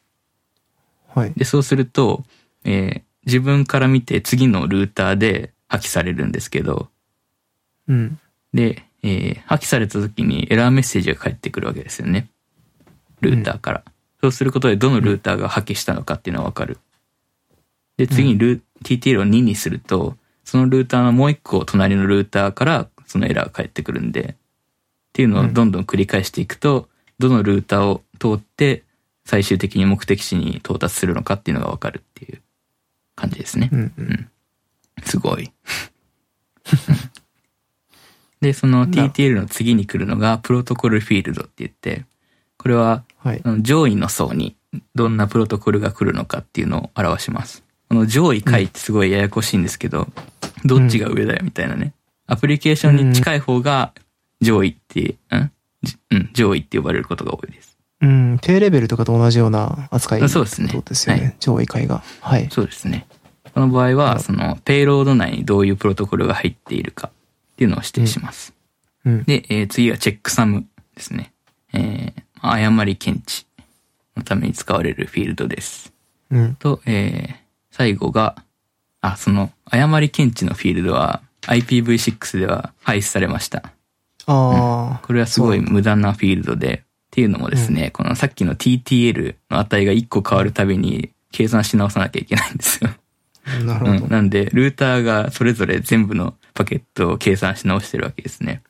[1.07, 1.33] はい。
[1.37, 2.25] で、そうすると、
[2.63, 6.89] えー自分から見て次のルーターで破棄されるんですけど、
[7.87, 8.19] うん。
[8.53, 12.27] で、えー破棄された時にエラーメッセージが返ってくるわけですよね。
[13.21, 13.83] ルーターから。
[14.19, 16.79] そうすることでどのルーターが破棄したのかっていうのがわかる。
[17.97, 24.35] で、次にルー、TTL を2にすると、そのルーターのもう一個隣のルーターからそのエラーが返ってくるんで、っ
[25.13, 26.89] ていうのをどんどん繰り返していくと、
[27.19, 28.83] どのルーターを通って
[29.25, 32.41] 最終的に目的地に到達するのかっていうのがわかるっていう
[33.15, 33.69] 感じですね。
[33.71, 33.93] うん。
[33.97, 34.29] うん。
[35.03, 35.51] すごい。
[38.41, 42.05] で、その TTL の次に来るのがプロトコルフィールドって言って、
[42.57, 43.03] これは
[43.59, 44.57] 上位の層に
[44.95, 47.63] どんなプロトコルが来るのかっていうのを表します。
[47.93, 50.07] この上位下位ってすごいややこしいんですけど、
[50.65, 51.93] どっちが上だよみたいなね。
[52.25, 53.93] アプリケーションに近い方が
[54.41, 55.51] 上位って、うん？
[55.83, 57.77] じうん、上位って呼ばれることが多いです。
[58.01, 58.39] うん。
[58.41, 61.35] 低レベルとかと同じような扱いそうですねそうですよはね。
[61.39, 62.01] 上位階が。
[62.19, 62.47] はい。
[62.49, 63.05] そうですね。
[63.53, 68.55] この場合は、その、ペイロード内にどういうプロトコルが入っているかっていうのを指定します。
[69.05, 69.23] うん。
[69.25, 70.65] で、えー次はチェックサム
[70.95, 71.31] ですね。
[71.73, 73.45] えー誤り検知
[74.17, 75.93] のために使われるフィールドです。
[76.31, 76.55] うん。
[76.55, 77.42] と、えー
[77.73, 78.35] 最後が、
[79.01, 83.63] あ、その、誤り検知のフィールドは IPv6 では廃止されました。
[84.27, 85.01] ああ。
[85.03, 92.91] これはすごい無駄なフィールドで、っていうのもですね、このさっきの TTL の値が1個変わるたびに計算し直さなきゃいけないんですよ。
[93.65, 94.09] なるほどうん。。
[94.09, 98.61] なんで、ルーターがそれぞれ全部のパケットを計算し直してるわけですね。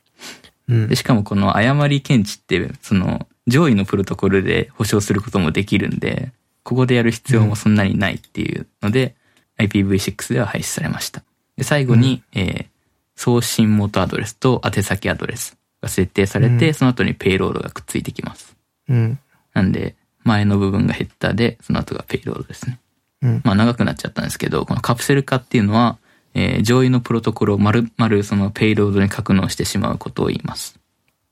[0.70, 0.96] うんで、。
[0.96, 6.32] しかもこの誤り検知って、その、上位のプロトコルで保証することもできるんで、
[6.64, 9.16] ここでやる必要もそんなにないっていうので、
[9.60, 11.24] IPv6 では廃止されました。
[11.58, 12.74] で、最後に、えー
[13.16, 18.56] 送信元アドレスと宛先アドレスが設定されて、うんその後にペイロードがくっついてきます。
[18.90, 19.20] うん。
[19.54, 22.80] なんで、前の部分がヘッダーで、その後がペイロードですね。
[23.22, 23.42] うん。
[23.44, 25.98] まあ長くなっちゃったんですけど、このカプセル化っていうのは、
[26.34, 30.80] えー上位のプロトコルを丸々そのペイロードに格納してしまうことを言います。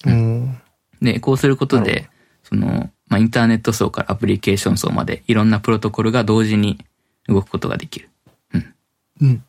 [0.06, 0.58] うん。
[1.02, 2.10] で、こうすることで、
[2.44, 6.80] その、まあ、インターネット層からアプリケーション層までいろんなプロトコルが同時に
[7.28, 8.10] 動くことができる。
[9.22, 9.44] うん。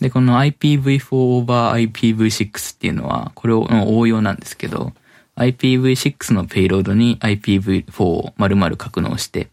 [0.00, 4.92] で、この IPv4 over IPv6 っていうのは、これの応用なんですけど、
[5.36, 9.48] IPv6 のペイロードに IPv4 を丸々格納して、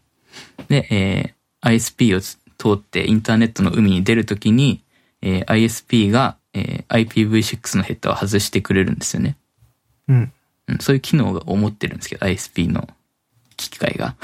[0.68, 4.82] で、えー ISP を通ってインターネットの海に出るときに、
[5.22, 9.36] えー ISP が、えー IPv6 のヘッダーを外してくれるんですよね。
[10.08, 10.32] うん。
[10.68, 12.88] うん、そういう機能が思ってるんですけど、ISP の
[13.70, 14.16] 機械が。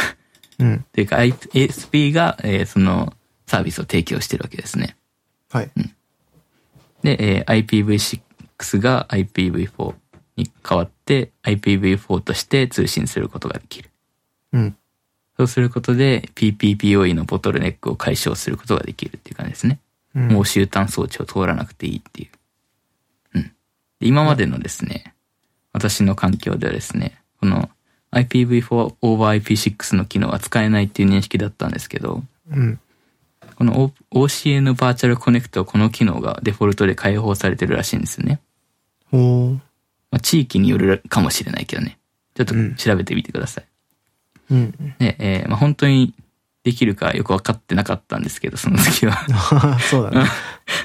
[0.58, 0.84] うん。
[0.92, 3.12] というか、ISP が、えーその
[3.46, 4.96] サービスを提供してるわけですね。
[5.50, 5.70] はい。
[7.02, 9.94] で、えー IPv6 が IPv4
[10.36, 13.90] に変わって、IPv4 として通信することができる。
[14.52, 14.76] うん。
[15.36, 19.80] そうすることで、PPPoE のボトルネックを解消することができるっていう感じですね。
[20.14, 22.28] うんもう終端装置を通らなくていいってい
[23.34, 23.38] う。
[23.38, 23.42] うん。
[23.42, 23.50] で
[24.00, 25.14] 今までのですね、
[25.72, 27.70] 私の環境ではですね、この
[28.12, 32.80] IPv4 over IP6 の機能は使えないっていう認識だったんですけど、うん。
[33.56, 38.40] この OCN バーチャルコネクトはこの機能がデフォルトで開放されてるらしいんですよね。
[39.12, 39.52] おー。
[40.10, 41.98] まあ、地域によるかもしれないけどね。
[42.34, 43.64] ちょっとうん調べてみてください。
[44.50, 44.94] うん。
[44.98, 46.14] で、えーまあ、本当に
[46.64, 49.16] できるかよく分かってなかったんですけど、その時は。
[49.90, 50.26] そうだね。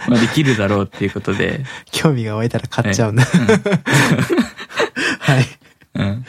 [0.08, 3.26] まあできるだろうっていうことで、 興味が湧いたら買っちゃうんだ。
[5.20, 5.46] はい。
[5.96, 6.26] うん。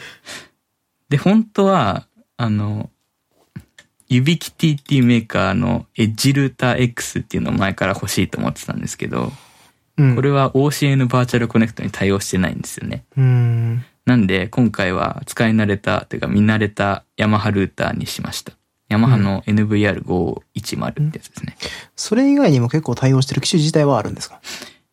[1.15, 2.89] で、本当は、あの、
[4.09, 9.31] ユビキティっていうメーカーのエッジルーター X っていうのを前から欲しいと思ってたんですけど、
[9.97, 10.15] うん。
[10.15, 13.05] これは OCN バーチャルコネクトに対応してないんですよね。
[13.15, 13.85] うん。
[14.05, 18.51] なんで、今回は使い慣れた、というか見慣れたヤマハルーターにしました。
[18.89, 21.55] ヤマハの NVR510 ってやつですね。
[21.95, 24.41] それ以外にも結構対応してる機種自体はあるんですか？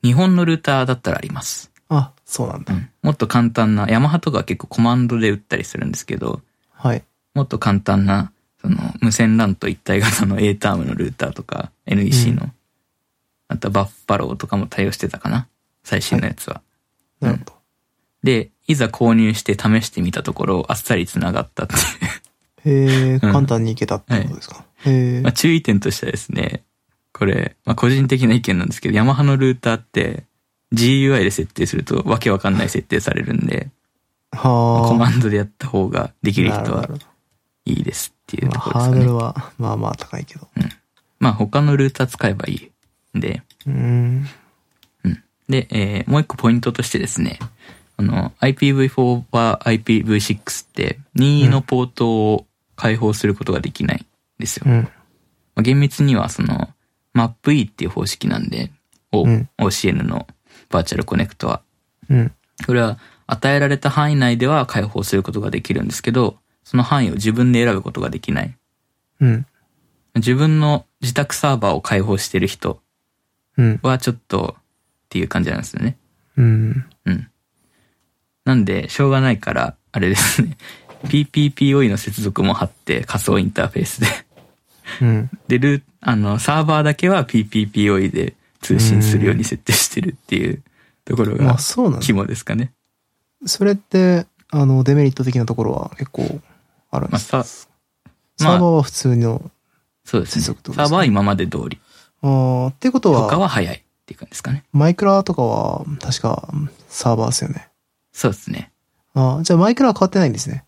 [0.05, 1.72] 日本のルーターだったらあります。
[1.99, 2.74] あ、そうなんだ。
[2.74, 2.90] うん。
[3.03, 6.40] もっと簡単な、ヤマハとかは結構コマンドで打ったりするんですけど、
[6.70, 7.05] はい。
[7.34, 12.53] もっと簡単な、その、無線 LAN と一体型の A タームのルーターとか、NEC の、う
[13.49, 15.49] あとバッファローとかも対応してたかな
[15.84, 16.62] 最新のやつは。
[17.20, 17.53] なるほど。
[18.22, 21.80] で、いざ購入して試してみたところ、あっさり繋がったっていう。
[22.64, 24.64] へえ、簡単にいけたってことですか？
[24.84, 25.32] へえまあ、。
[25.32, 26.62] 注意点としてはですね、
[27.12, 30.24] これ、まあ、個人的な意見なんですけど、ヤマハのルーターって、
[30.73, 33.68] GUI で設定するとわけわかんない設定されるんで、
[34.33, 34.89] はあ。
[34.89, 36.89] コマンドでやった方ができる人は
[37.64, 39.01] いいですっていうまあ、ところですかね。
[39.01, 40.49] ハードルは、まあまあ高いけど。
[41.18, 42.70] まあ他のルーター使えばい
[43.14, 44.27] いんで、うーん。
[45.05, 45.25] うん。
[45.49, 47.39] で、えーもう一個ポイントとしてですね、
[47.97, 54.07] あの、IPv4 は IPv6 って任意のポートを開放することができないん
[54.39, 54.64] ですよ。
[54.66, 54.83] うん。
[54.83, 54.89] ま
[55.57, 56.70] あ厳密にはその
[57.14, 58.73] MAPE っていう方式なんで、
[59.12, 60.27] O うん OCN の
[60.73, 61.62] バーチャルコネクトは。
[62.11, 62.33] うん。
[62.66, 68.57] これは与えられた範囲内では開放することができるんですけど、その範囲を自分で選ぶことができない。
[69.20, 69.47] うん。
[70.16, 72.81] 自分の自宅サーバーを開放してる人
[73.57, 73.81] うん。
[73.83, 74.62] はちょっとっ
[75.09, 75.97] ていう感じなんですよね。
[76.37, 76.87] うん。
[77.05, 77.29] うん。
[78.45, 80.57] なんで、しょうがないから、あれですね。
[81.05, 84.07] PPPoE の接続も貼って仮想インターフェースで。
[85.01, 85.31] うん。
[85.49, 90.63] で、ルー、あの、サーバーだけは PPPoE で通信するように設定してるっていう
[91.05, 92.01] ところがまあ、そうなんだ。
[92.01, 92.73] 肝ですかね。
[93.45, 96.41] それって、あの、デメリット的なところは結構
[96.91, 97.69] あるんですか、まあ、さ、
[98.39, 99.51] サーバーは普通の、
[100.05, 100.45] そうですね。
[100.45, 101.79] サーバーは今まで通り。
[102.23, 104.65] ああ、っていうこと他は、は早いっていう感じですかね。
[104.73, 106.49] マイクラとかは、確か、
[106.89, 107.69] サーバーですよね。
[108.13, 108.71] そうですね。
[109.15, 110.65] ああ、じゃあマイクラは変わってないんですね。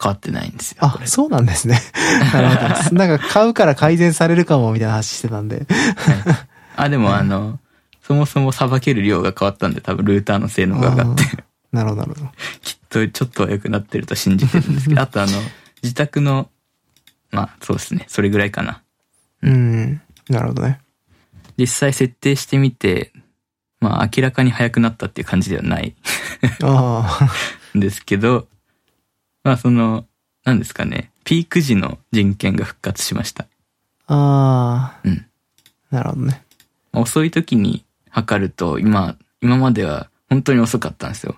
[0.00, 0.78] 変わってないんですよ。
[0.80, 1.80] あそうなんですね。
[2.32, 2.96] なるほど。
[2.96, 5.66] なんか買うから改善されるかもみたいな話してたんで。
[6.80, 7.58] あ、でもあの、
[8.02, 11.24] そもそもさばける量が変わったんで多分ルーターの性能が上がって、
[11.72, 12.30] なるほど、なるほど。
[12.62, 15.32] きっとちょっとは良くなってると信じてるんですけど、あとあの、
[15.82, 16.48] 自宅の、
[17.30, 18.82] まあそうですね、それぐらいかな。
[19.42, 20.00] うん。
[20.28, 20.80] なるほどね。
[21.58, 23.12] 実際設定してみて、
[23.80, 25.94] まあ明らかに速くなったっていう感じではない
[26.62, 27.18] あ
[27.74, 27.76] あ。
[27.76, 28.48] ん ですけど、
[29.44, 30.06] まあその、
[30.44, 33.44] なんですかね、ピーク時の人権が復活しました。
[34.06, 35.00] ああ。
[35.04, 35.26] うん。
[35.90, 36.42] なるほどね。
[36.98, 41.36] まあ遅い時に測ると、今、今までは本当に遅かったんですよ。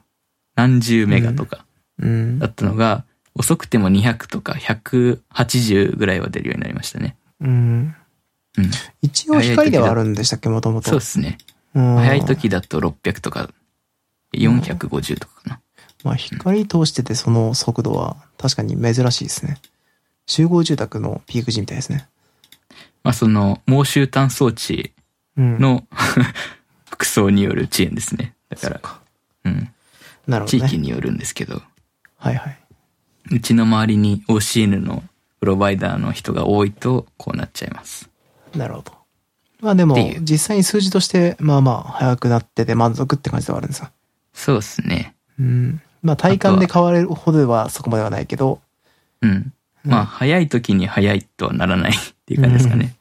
[0.54, 1.66] 何十メガとか
[1.98, 2.46] うんだ。
[2.46, 3.04] ったのが、
[3.34, 7.16] 遅くても200とか180ぐらいは出るようになりましたね。
[7.40, 7.94] うん。
[8.58, 8.70] うん。
[9.02, 10.90] 一応光ではあるんでしたっけ、もともと。
[10.90, 11.38] そうですね。
[11.74, 13.50] うん早い時だと600とか、
[14.34, 15.60] 450とかかな。
[16.02, 19.58] まあ、光通しててその速度は確かに珍しいですね。
[20.26, 22.08] 集合住宅のピーク時みたいですね。
[23.02, 24.92] まあその、毛集端装置
[25.40, 25.58] うん。
[25.58, 25.86] の
[26.90, 28.34] 服装による遅延ですね。
[28.50, 29.00] だから、か
[29.44, 29.54] うん。
[29.54, 29.70] なるほ
[30.28, 30.46] どね。
[30.48, 31.62] 地域によるんですけど、
[32.18, 32.58] はいはい。
[33.30, 35.02] うちの周りに OCN の
[35.40, 38.10] プロバイダーの人が多いと、こうなっちゃいます。
[38.54, 38.92] なるほど。
[39.60, 43.92] まあでも実際に数字として、まあまあ、速くなってて満足って感じではあるんですか？
[44.34, 45.14] そうですね。
[45.38, 45.80] うん。
[46.02, 48.60] まあ、体感で変われるほどではそこまではないけど、
[49.22, 49.52] うん。
[49.84, 51.94] まあ、早い時に早いとはならないっ
[52.26, 52.94] ていう感じですかね。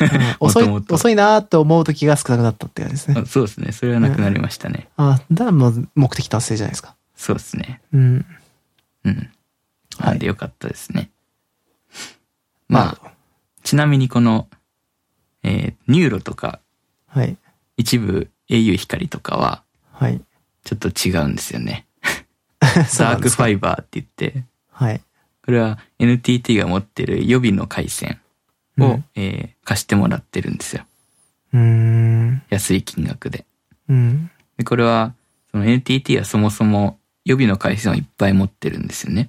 [0.00, 3.20] うん 遅い遅いなーって思う時が少なくなったって感じですね。
[3.20, 3.72] あそうですね。
[3.72, 4.88] それはなくなりましたね。
[4.96, 6.94] あ、だからもう目的達成じゃないですか。
[7.16, 7.80] そうですね。
[7.92, 8.26] うん。
[9.04, 9.16] うん。
[9.16, 9.30] はい
[9.98, 11.10] なんでよかったですね。
[12.68, 13.12] ままあ、
[13.62, 14.48] ちなみにこの、
[15.42, 16.60] えーニューロとか、
[17.08, 17.36] あ、はい。
[17.76, 19.62] 一部 au 光とかは、
[19.92, 20.20] はい。
[20.64, 21.86] ちょっと違うんですよね。
[22.88, 25.00] そうなダークファイバーって言って、はい。
[25.44, 28.20] これは NTT が持ってる予備の回線
[28.78, 30.84] を、うんえー貸してもらってるんですよ。
[31.52, 32.42] うーん。
[32.48, 33.44] 安い金額で。
[33.88, 34.30] うん。
[34.56, 35.12] で、これは、
[35.50, 39.28] その NTT はそもそも予備の回線をいっぱい持ってるんですよね。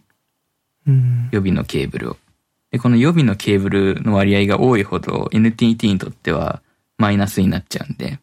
[0.87, 1.29] うん。
[1.31, 2.17] 予備のケーブルを。
[2.71, 6.61] で、この予備のケーブルの割合が多いほど NTT にとっては
[6.97, 8.19] マイナスになっちゃうんで、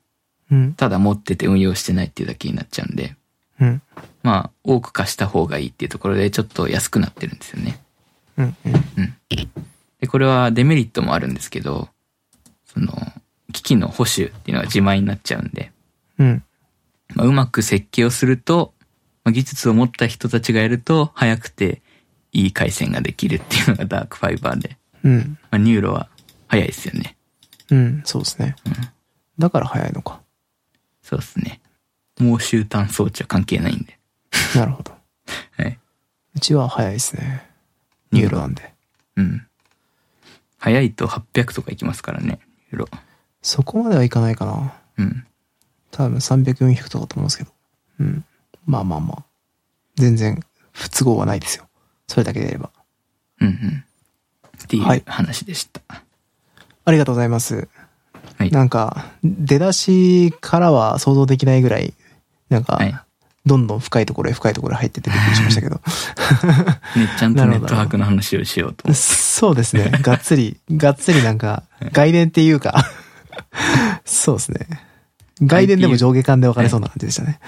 [0.51, 0.75] うん。
[0.75, 3.17] ただ持ってて運用してないっていうだけになっちゃうんで、
[3.61, 3.83] うん。
[4.23, 7.81] まあ、多く貸した方がいいっていうところでちょっと安くなってるんですよね。
[8.37, 8.57] うん。
[8.65, 8.69] う
[9.03, 9.15] ん。
[10.01, 11.89] で、これはデメリットもあるんですけど、
[12.75, 12.93] その、
[13.53, 15.73] 機器の保守っていうのが自前になっちゃうんで、
[16.19, 16.45] うん。
[17.15, 18.75] まあ、うまく設計をすると、
[19.25, 21.83] まあ、技術を持った人たちがやると、早くて
[22.33, 25.39] いい回線ができるっていうのがダークファイバーで、うん。
[25.51, 26.09] まあ、ニューロは
[26.49, 27.17] 早いですよね。
[27.71, 28.03] うん。
[28.05, 28.57] そうですね。
[29.39, 30.21] だから早いのか。
[31.03, 31.61] そうですね。
[32.19, 33.99] 終端装置は関係ないんで。
[34.55, 34.93] なるほど。
[35.57, 35.79] はい。
[36.35, 37.49] うちは早いですね。
[38.13, 38.73] ニューロなんで。
[39.17, 39.47] うん。
[40.59, 42.39] 早いと800とかいきますからね。
[42.75, 42.89] いや、
[43.43, 44.75] そこまではいかないかな。
[44.99, 45.27] うん。
[45.91, 47.51] 多分300、400とかだと思うんですけど。
[48.01, 48.25] うん。
[48.67, 49.25] まあまあまあ。
[49.97, 50.41] 全然
[50.73, 51.69] 不都合はないですよ。
[52.09, 52.71] それだけであれば。
[53.41, 53.85] うんうん。
[54.63, 55.83] っていはいう話でした。
[56.87, 57.69] ありがとうございます。
[58.39, 58.51] はい。
[58.51, 61.93] なんか、出だしからは想像できないぐらい、
[62.49, 62.95] なんか、はい
[63.47, 65.77] どんどん深いところへ深いところへ入ってってびっくりしましたけど。
[66.97, 68.93] ね、ちゃんとネットワークの話をしようと。
[68.95, 69.91] そうですね。
[70.01, 72.85] がっつり、 がっつりなんか、外伝っていうか、
[74.07, 74.67] そうですね。
[75.43, 77.39] 外伝でも上下間で分かれそうな感じでしたね。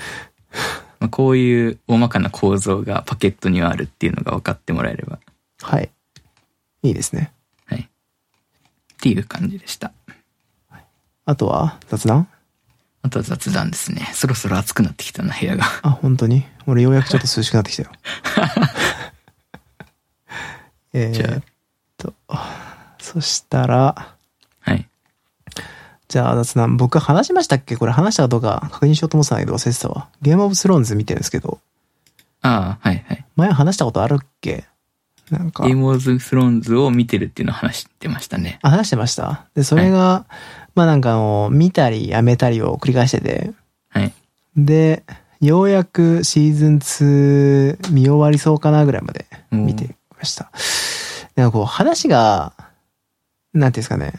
[1.01, 5.19] まあ、こういう大まかな構造がパケットにはあるっていうのが分かってもらえれば。
[5.63, 5.91] はい。
[6.83, 7.33] いいですね。
[7.67, 7.81] はい。
[7.81, 7.87] っ
[8.99, 9.93] ていう感じでした。
[11.25, 12.29] あとは、雑談？
[13.07, 14.11] あとは雑談ですね。
[14.15, 15.65] そろそろ暑くなってきたな、部屋が。
[15.83, 16.45] あ、本当に？
[16.67, 17.91] 俺ようやくちょっと涼しくなってきたよ。
[20.93, 21.45] えじゃーっ
[21.97, 22.13] と、
[22.99, 24.17] そしたら、
[24.61, 24.89] はい。
[26.09, 27.77] じゃあ雑談、僕話しましたっけ？
[27.77, 30.09] これ話したかどうか確認しようと思ってたんだけど忘れてたわ。
[30.21, 31.61] ゲームオブスローンズ見てるんですけど、
[32.43, 33.25] ああ、はいはい。
[33.37, 34.65] 前話したことあるっけ？
[35.31, 38.59] なんかゲ、ームオブスローンズを見てるっていうのを話してましたね。
[38.63, 39.47] あ、話してました？
[39.55, 40.25] で、それが、
[40.77, 43.51] まあなんかあの、見たりやめたりを繰り返してて、
[43.89, 44.13] はい。
[44.57, 45.03] で、
[45.41, 50.51] ようやくシーズン2見終わりそうかなぐらいまで見てきました。
[51.35, 52.53] なんかこう話が、
[53.55, 54.13] なんていうんですかね。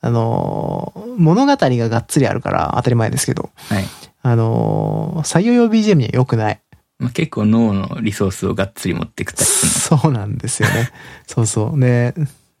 [0.00, 3.84] あのー、物語ががっつりあるから当たり前ですけど、はい。
[4.22, 6.60] あのー、作業用 BGM には良くない。
[7.00, 10.90] まあ、結構脳のリソースをがっつり持っていくタイプそうなんですよね。
[11.26, 11.80] そうそう。
[11.80, 12.14] で、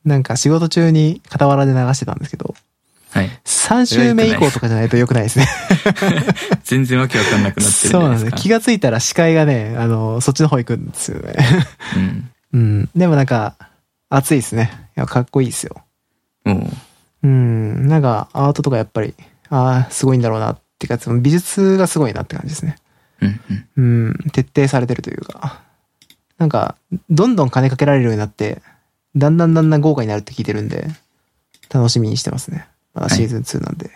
[0.04, 2.54] なんか仕事中に傍らで流してたんですけど、の。
[3.10, 3.30] はい。
[3.44, 5.46] 3週目以降とかじゃないと良くないですね。
[6.64, 8.22] 全然わけわかんなくなってるじそうなんですす。
[8.22, 8.36] ゃないでか。
[8.36, 11.34] 気がついたら視界がね、あの、そっちの方行くんですよね。
[11.96, 12.30] うん。
[12.52, 12.90] うん。
[12.94, 13.54] でもなんか、
[14.10, 14.70] 熱いですね。
[14.96, 15.82] いや、かっこいいですよ。
[16.46, 16.70] おう
[17.22, 17.88] うん。
[17.88, 19.14] なんか、アートとかやっぱり、
[19.50, 22.76] ああ、すごいんだろうなっていうか、その美術がすごいなって感じですね。
[23.20, 23.40] うん
[23.76, 24.06] うん。
[24.06, 24.30] うん。
[24.32, 25.60] 徹底されてるというか。
[26.38, 26.76] なんか、
[27.10, 28.62] どんどん金かけられるようになって、
[29.16, 30.88] だんだんだんだん豪華になるって聞いてるんで、
[31.72, 32.68] 楽しみにしてますね。
[33.00, 33.90] まだシーズン2なんで。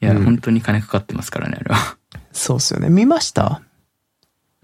[0.00, 1.96] いや、うん本当に金かかってますからね、あれは。
[2.32, 2.88] そうっすよね。
[2.88, 3.62] 見ました？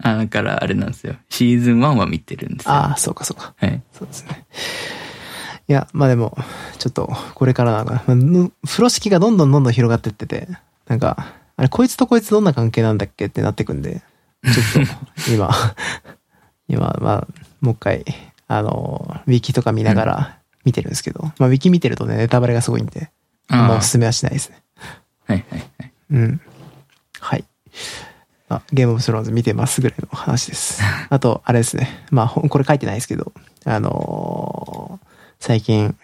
[0.03, 1.15] あ、だからあれなんですよ。
[1.29, 2.73] シーズン1は見てるんですよ。
[2.73, 3.53] ああ、そうかそうか。
[3.57, 3.81] はい。
[3.93, 4.45] そうですね。
[5.67, 6.37] いや、まあでも、
[6.77, 10.47] ちょっと、これからなんか、風呂敷がどんどんどんどん広がってってて、
[10.87, 14.01] なんか、あれ、こいつとこいつどんな関係なんだっけってなってくんで、
[14.43, 14.93] ちょっと、
[15.33, 15.49] 今、
[16.67, 17.27] 今、まあ、
[17.61, 18.05] もう一回、
[18.47, 23.09] あの、ウィキとか見ながら見てるんですけど、まあ、ウィキ見てるとね、ネタバレがすごいんで、
[23.47, 24.61] あんまおすすめはしないですね。
[25.27, 25.91] はいはいはい。
[26.11, 26.41] うん。
[27.19, 27.43] はい。
[28.49, 30.81] あ、ゲームオブスローンズ見てますぐらいの話です。
[31.09, 32.05] あと、あれですね。
[32.11, 33.33] まあ、これ書いてないですけど、
[33.65, 35.05] あのー
[35.39, 35.95] 最近、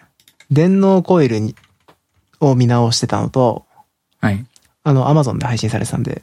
[0.50, 1.56] 電脳コイルに
[2.38, 3.64] を見直してたのと、
[4.20, 4.44] はい。
[4.84, 6.22] あの、アマゾンで配信されてたんで、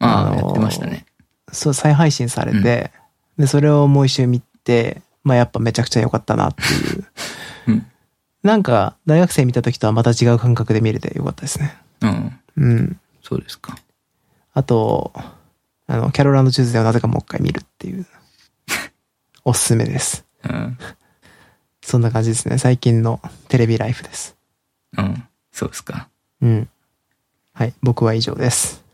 [0.00, 1.06] ああ、あのーやってましたね。
[1.52, 2.90] そう、再配信されて、
[3.38, 7.04] で、それをもう一周見て、まあ、やっぱめちゃくちゃ良かったなっていう。
[8.42, 8.48] うん。
[8.48, 11.76] なんか、大学生見た時とはまた違う感覚で見れて良かったですね。
[12.00, 12.40] うん。
[12.56, 13.00] うん。
[13.22, 13.76] そうですか。
[14.52, 15.12] あと、
[15.86, 18.06] あの、キャロランドチューズデーをなぜかもう一回見るっていう。
[19.44, 20.24] おすすめです。
[20.44, 20.78] うん。
[21.82, 22.58] そんな感じですね。
[22.58, 24.36] 最近のテレビライフです。
[24.96, 25.24] うん。
[25.52, 26.08] そうですか。
[26.40, 26.68] うん。
[27.52, 27.74] はい。
[27.82, 28.84] 僕は以上です。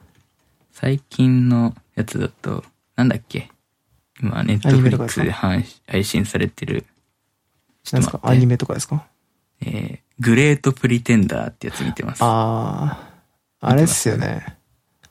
[0.73, 2.65] 最近のやつだと、
[2.97, 3.51] なんだっけ？
[4.21, 6.85] 今、ネットフリックスで配配信されてる、
[7.83, 8.29] ちょ何っと待ってですか？
[8.31, 9.07] アニメとかですか？
[9.63, 12.19] えー、グレートプリテンダーってやつ見てます。
[12.23, 14.57] あー、あれっすよね。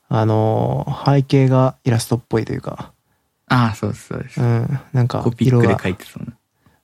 [0.08, 2.94] あのー、背景がイラストっぽいというか、
[3.48, 4.44] ああ、そうです、そうですう。
[4.44, 4.80] ん。
[4.94, 6.38] なんかコ、ピックで書いてそうな。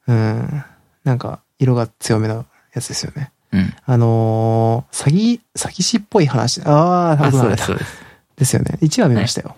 [0.08, 0.64] うん。
[1.04, 3.32] なんか、色が強めのやつですよね。
[3.52, 3.74] うん。
[3.86, 6.62] あのー、詐欺、詐欺師っぽい話。
[6.66, 8.02] あー、あ、そうです、そうです。
[8.38, 8.78] ですよね。
[8.82, 9.56] 1話見ましたよ。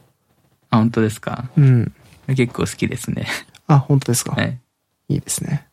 [0.69, 1.49] あ、本当ですか？
[1.57, 1.93] うん。
[2.27, 3.27] 結構好きですね。
[3.67, 4.31] あ、本当ですか？
[4.31, 4.59] はい。
[5.09, 5.67] いいですね。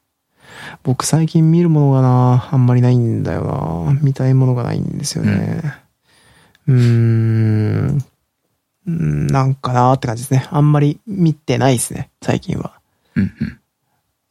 [0.83, 3.45] 僕最近見るものがな、あんまりないんだよ
[3.93, 4.01] な。
[4.03, 5.63] 見たいものがないんですよね。
[6.67, 7.99] うーん。
[8.87, 10.49] うーんなんかなーって感じですね。
[10.51, 12.81] あんまり見てないですね、最近は。
[13.17, 13.61] うんうん。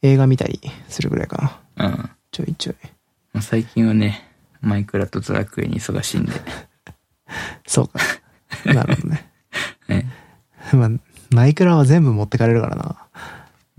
[0.02, 1.86] 映画見たりするぐらいかな。
[1.86, 2.10] うん。
[2.30, 2.76] ちょいちょい。
[3.32, 4.28] まあ、最近はね、
[4.60, 6.32] マイクラとドラクエに忙しいんで。
[7.66, 8.00] そうか。
[8.64, 9.30] なるほどね。
[9.88, 10.06] ね
[10.72, 10.90] まあ、
[11.30, 12.96] マイクラは全部持ってかれるからな。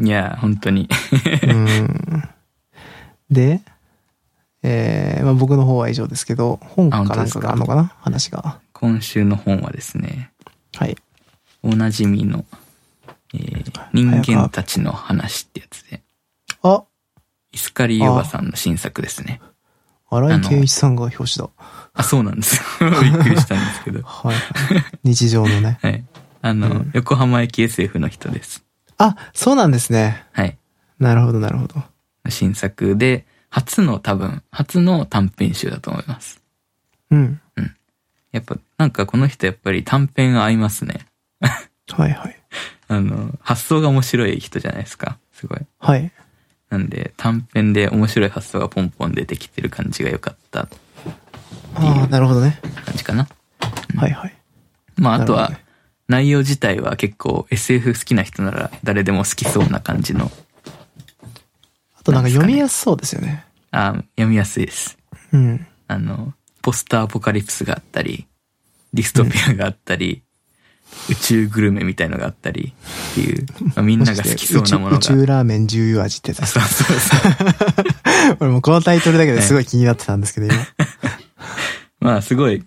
[0.01, 0.83] いや、本当に。
[0.83, 2.29] うーん。
[3.29, 3.61] で、
[4.63, 7.95] えー、まあ僕の方は以上ですけど、本かなんかがあるのかな？
[7.99, 8.59] 話が。
[8.73, 10.31] 今週の本はですね、
[10.75, 10.97] はい。
[11.63, 12.45] おなじみの、
[13.33, 16.01] えー人間たちの話ってやつで、
[16.63, 16.83] あ、
[17.51, 19.41] イスカリヨバさんの新作ですね。
[20.09, 21.49] 荒井圭一さんが表紙だ。
[21.93, 22.89] あ、そうなんですよ。
[23.01, 24.01] びっくりしたんですけど。
[24.03, 24.83] はい、はい。
[25.03, 25.79] 日常のね。
[25.81, 26.03] はい。
[26.41, 28.63] あの、うん横浜駅 SF の人です。
[29.01, 30.25] あ、そうなんですね。
[30.31, 30.57] はい。
[30.99, 31.81] なるほど、なるほど。
[32.29, 36.41] 新作で、初の多分、初の短編集だと思います。
[37.09, 37.41] うん。
[38.31, 41.05] やっぱ、なんかこの人やっぱり短編が合いますね。
[41.41, 42.39] はいはい。
[42.87, 45.17] あの、発想が面白い人じゃないですか。
[45.33, 45.59] すごい。
[45.79, 46.11] はい。
[46.69, 50.69] なんで、短編で面白い発想がポンポン出てきてる感じが良かった
[51.75, 52.59] ああ、なるほどね。
[52.85, 53.27] 感じかな。
[53.95, 54.35] はいはい。
[54.95, 55.63] まあ、あとはね、
[56.11, 60.29] 内容自体は結構 SF 好きな人なら誰でも好きそうな感じの、
[61.97, 63.45] あとなんか読みやすそうですよね。
[63.71, 64.97] あ読みやすいです。
[65.31, 65.65] うん。
[65.87, 68.27] あの、ポスターアポカリプスがあったり、
[68.93, 70.21] ディストピアがあったり、
[71.09, 72.73] 宇宙グルメみたいのがあったり
[73.11, 74.97] っていう、まあ、みんなが好きそうなものが。
[74.97, 77.15] 宇宙ラーメン重油味ってやつですそうそうそ
[78.35, 78.35] う。
[78.41, 80.55] 俺もうこのタイトルだけですごい気になってたんですけど、今。
[82.01, 82.65] まあ、すごい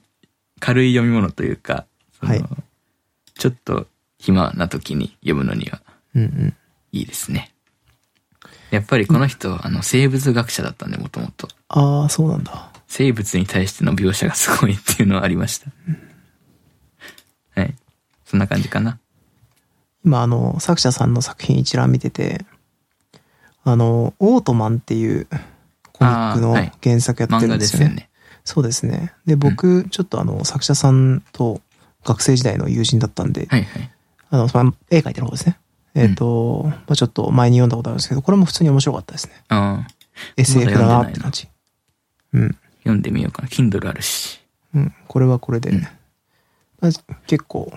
[0.61, 1.85] 軽い読み物というか、
[2.21, 2.45] はい
[3.35, 3.87] ちょっと
[4.19, 5.81] 暇な時に読むのには。
[6.93, 7.53] いいですね。
[8.71, 11.49] やっぱりこの人、あの、生物学者だったんで、もともと。
[11.69, 12.71] ああ、そうなんだ。
[12.89, 15.67] 生物に対しての描写がすごいっていうのはありました。
[17.55, 17.75] はい。
[18.25, 18.99] そんな感じかな。
[20.05, 22.45] 今、あの、作者さんの作品一覧見てて、
[23.65, 25.27] あの、オートマンっていう
[25.93, 27.87] コミックの原作やってるんですよね。
[27.87, 28.11] ですよね。
[28.45, 29.15] そうですね。
[29.25, 31.63] で、僕、ちょっとあの、作者さんと
[32.05, 33.91] 学生時代の友人だったんで、はいはい。
[34.31, 35.59] あの、まあ絵描いてる方ですね。
[35.95, 39.33] えっ、と、まあちょっと前に読んだことあるんですけど、これも普通に面白かったですね。
[39.49, 39.89] ああ、
[40.37, 41.49] SF だなって感じ。
[42.33, 42.57] うん。
[42.81, 43.49] 読んでみようかな。
[43.49, 44.41] Kindle あるし。
[44.75, 44.95] うん。
[45.09, 45.81] これはこれで、うん
[46.81, 46.91] まあ
[47.27, 47.73] 結構、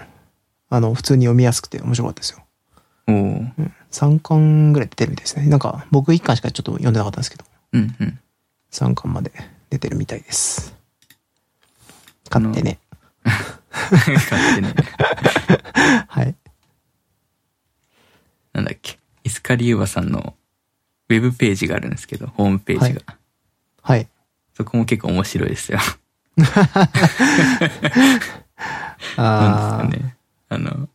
[0.69, 2.43] あの、普通に読みやすくて面白かったですよ。
[3.07, 3.15] おお。
[3.15, 3.73] うん。
[3.91, 5.47] 3巻ぐらい出てるみたいですね。
[5.47, 8.19] なんか、僕1巻しかちょっと読んでなかったんですけど、うんうん。
[8.71, 9.32] 3巻まで
[9.69, 10.75] 出てるみたいです。
[12.30, 12.80] 買ってね。
[16.07, 16.36] はい。
[18.53, 18.97] なんだっけ？
[19.23, 20.36] イスカリユーバさんの
[21.09, 23.01] ウェブページがあるんですけど、ホームページが。
[23.82, 24.07] はい。
[24.55, 25.80] そこも結構面白いですよ。
[29.17, 30.17] あなんですかね。
[30.49, 30.89] あの、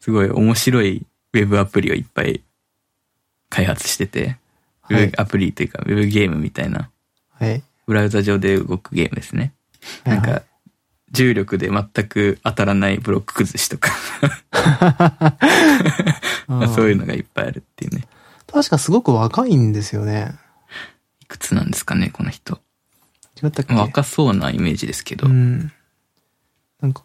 [0.00, 2.42] すごい面白いウェブアプリをいっぱい
[3.48, 4.36] 開発してて、
[4.90, 6.90] ウはいェブアプリというか、ウェブゲームみたいな、
[7.38, 7.62] はい。
[7.86, 9.52] ブラウザ上で動くゲームですね。
[10.04, 10.44] なんはいはか、
[11.12, 13.90] 重力で全く当たらないブロック崩しとか、
[16.74, 18.06] そういうのがいっぱいあるっていうね。
[18.52, 20.34] 確かすごく若いんですよね。
[21.20, 22.60] いくつなんですかね、この人。
[23.42, 23.74] 違ったっけ？
[23.74, 25.26] 若そうなイメージですけど。
[25.26, 25.72] ううん、ん。
[26.80, 27.04] なんか、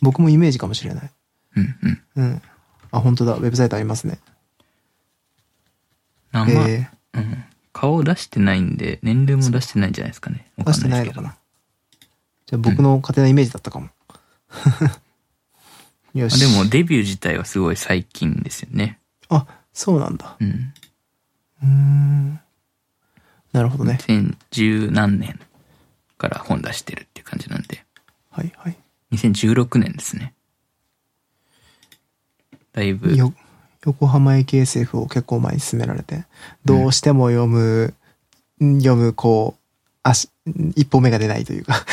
[0.00, 1.10] 僕もイメージかもしれない。
[1.56, 2.02] うん、うん。
[2.16, 2.42] うん。
[2.90, 3.34] あ、本当だ。
[3.34, 4.18] ウェブサイトありますね。
[6.32, 7.44] 名前、えうん。
[7.72, 10.50] 顔を出してないんで、年齢も出してないんじゃないですかね。
[10.58, 11.36] 出してないのかな？
[12.52, 13.88] じゃあ僕の勝手なイメージだったかも。
[16.12, 16.34] よし。
[16.44, 19.00] あでも、デビュー自体はすごい最近ですよね。
[19.30, 20.36] あ、そうなんだ。
[20.38, 20.74] うん。
[21.62, 22.40] うーん。
[23.52, 23.98] なるほどね。
[24.06, 25.40] 2010何年
[26.18, 27.86] から本出してるっていう感じなんで。
[28.30, 28.76] はいはい。
[29.12, 30.34] 2016年ですね。
[32.74, 33.32] だいぶ、よ、
[33.86, 36.26] 横浜駅 SF を結構前に進められて、
[36.66, 37.94] どうしても読む、
[38.60, 39.60] 読む、こう、
[40.02, 40.28] 足、
[40.76, 41.84] 一歩目が出ないというか。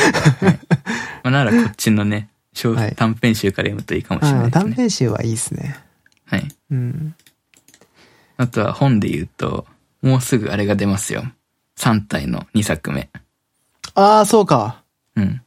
[1.23, 4.63] まあ、ならこっちのね、小はい短編集から読むといいかもしれないあですね。
[4.63, 5.77] 短編集はいいですね。
[6.26, 6.47] はい。
[6.71, 7.15] うん。
[8.38, 9.65] あとは本で言うと、
[10.01, 11.23] もうすぐあれが出ますよ。
[11.77, 13.09] 3体の2作目。
[13.95, 14.84] ああ、そうか。
[15.15, 15.41] うん。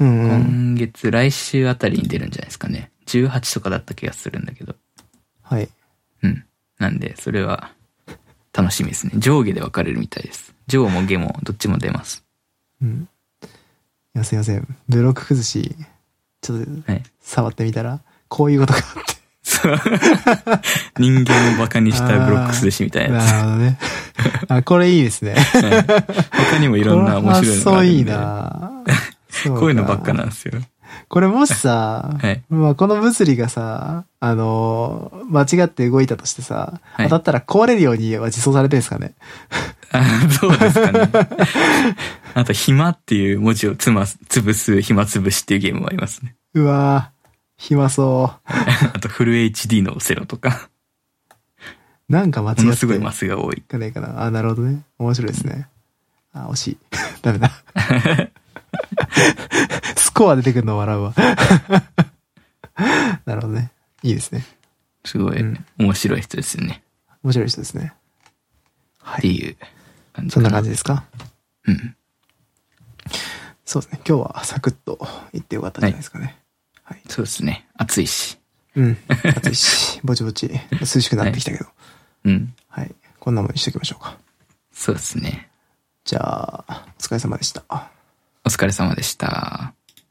[0.00, 0.74] うんうん。
[0.74, 2.90] 今月、来週あたりに出るんじゃないですかね。
[3.06, 4.74] 18とかだった気がするんだけど。
[5.42, 5.68] はい。
[6.22, 6.44] うん。
[6.78, 7.72] なんで、それは、
[8.52, 9.12] 楽しみですね。
[9.16, 10.55] 上下で分かれるみたいです。
[10.66, 12.24] 上も下もどっちも出ます。
[12.82, 13.08] うん。
[13.42, 14.76] いや、すいません。
[14.88, 15.74] ブロック崩し、
[16.40, 17.02] ちょっとはい。
[17.20, 19.16] 触ってみたら、こういうことがあって。
[19.42, 19.80] そう。
[20.98, 23.26] 人間をバカにしたブロックスしみたいなやつ。
[23.26, 23.78] なるほどね。
[24.48, 25.34] あ、これいいですね。
[25.34, 26.16] はい
[26.50, 28.12] 他にもいろんな面白いのがそういいあるんで。
[28.12, 28.72] な
[29.30, 30.20] そこういうのばっかな。
[30.20, 30.60] なんですよ。
[31.08, 39.14] これもしさ、はいまあこの物理がさ、あのー間違って動いたとしてさ、はい当たったら壊れるようには実装されてるんですかね？
[39.92, 41.10] あそうですかね。
[42.34, 46.34] あと、暇っていう文字をつま、潰す暇潰しっていうゲームもありますね。
[46.54, 50.68] うわぁ、暇そ あと、フル HD のオセロとか、
[52.08, 52.12] う。
[52.12, 53.62] なんか間違ってものすごいマスが多い。
[53.62, 54.22] かかな。
[54.24, 54.82] あ、なるほどね。
[54.98, 55.68] 面白いですね。
[56.32, 56.78] あ、惜しい。
[57.22, 57.50] ダメだ。
[59.96, 61.14] スコア出てくるの笑うわ。
[63.24, 63.70] なるほどね。
[64.02, 64.44] いいですね。
[65.04, 66.82] すごいうん面白い人ですよね。
[67.22, 67.92] 面白い人ですね。
[69.18, 69.56] っていう
[70.12, 70.68] 感じそんな感じ。
[70.68, 71.04] じですか？
[71.66, 71.96] うん。
[73.64, 74.00] そうですね。
[74.06, 74.98] 今日はサクッと
[75.32, 76.36] 言ってよかったんじゃないですかね。
[76.82, 77.02] はい。
[77.08, 77.66] そうですね。
[77.76, 78.38] 暑いし。
[78.76, 78.96] うん。
[79.36, 80.48] 暑いし、 ぼちぼち
[80.80, 81.66] 涼しくなってきたけど。
[82.24, 82.54] うん。
[82.68, 82.94] はい。
[83.18, 84.16] こんなもんにしときましょうか。
[84.72, 85.48] そうですね。
[86.04, 87.90] じゃあ、お疲れ様でした。
[88.46, 89.75] お疲れ様でした。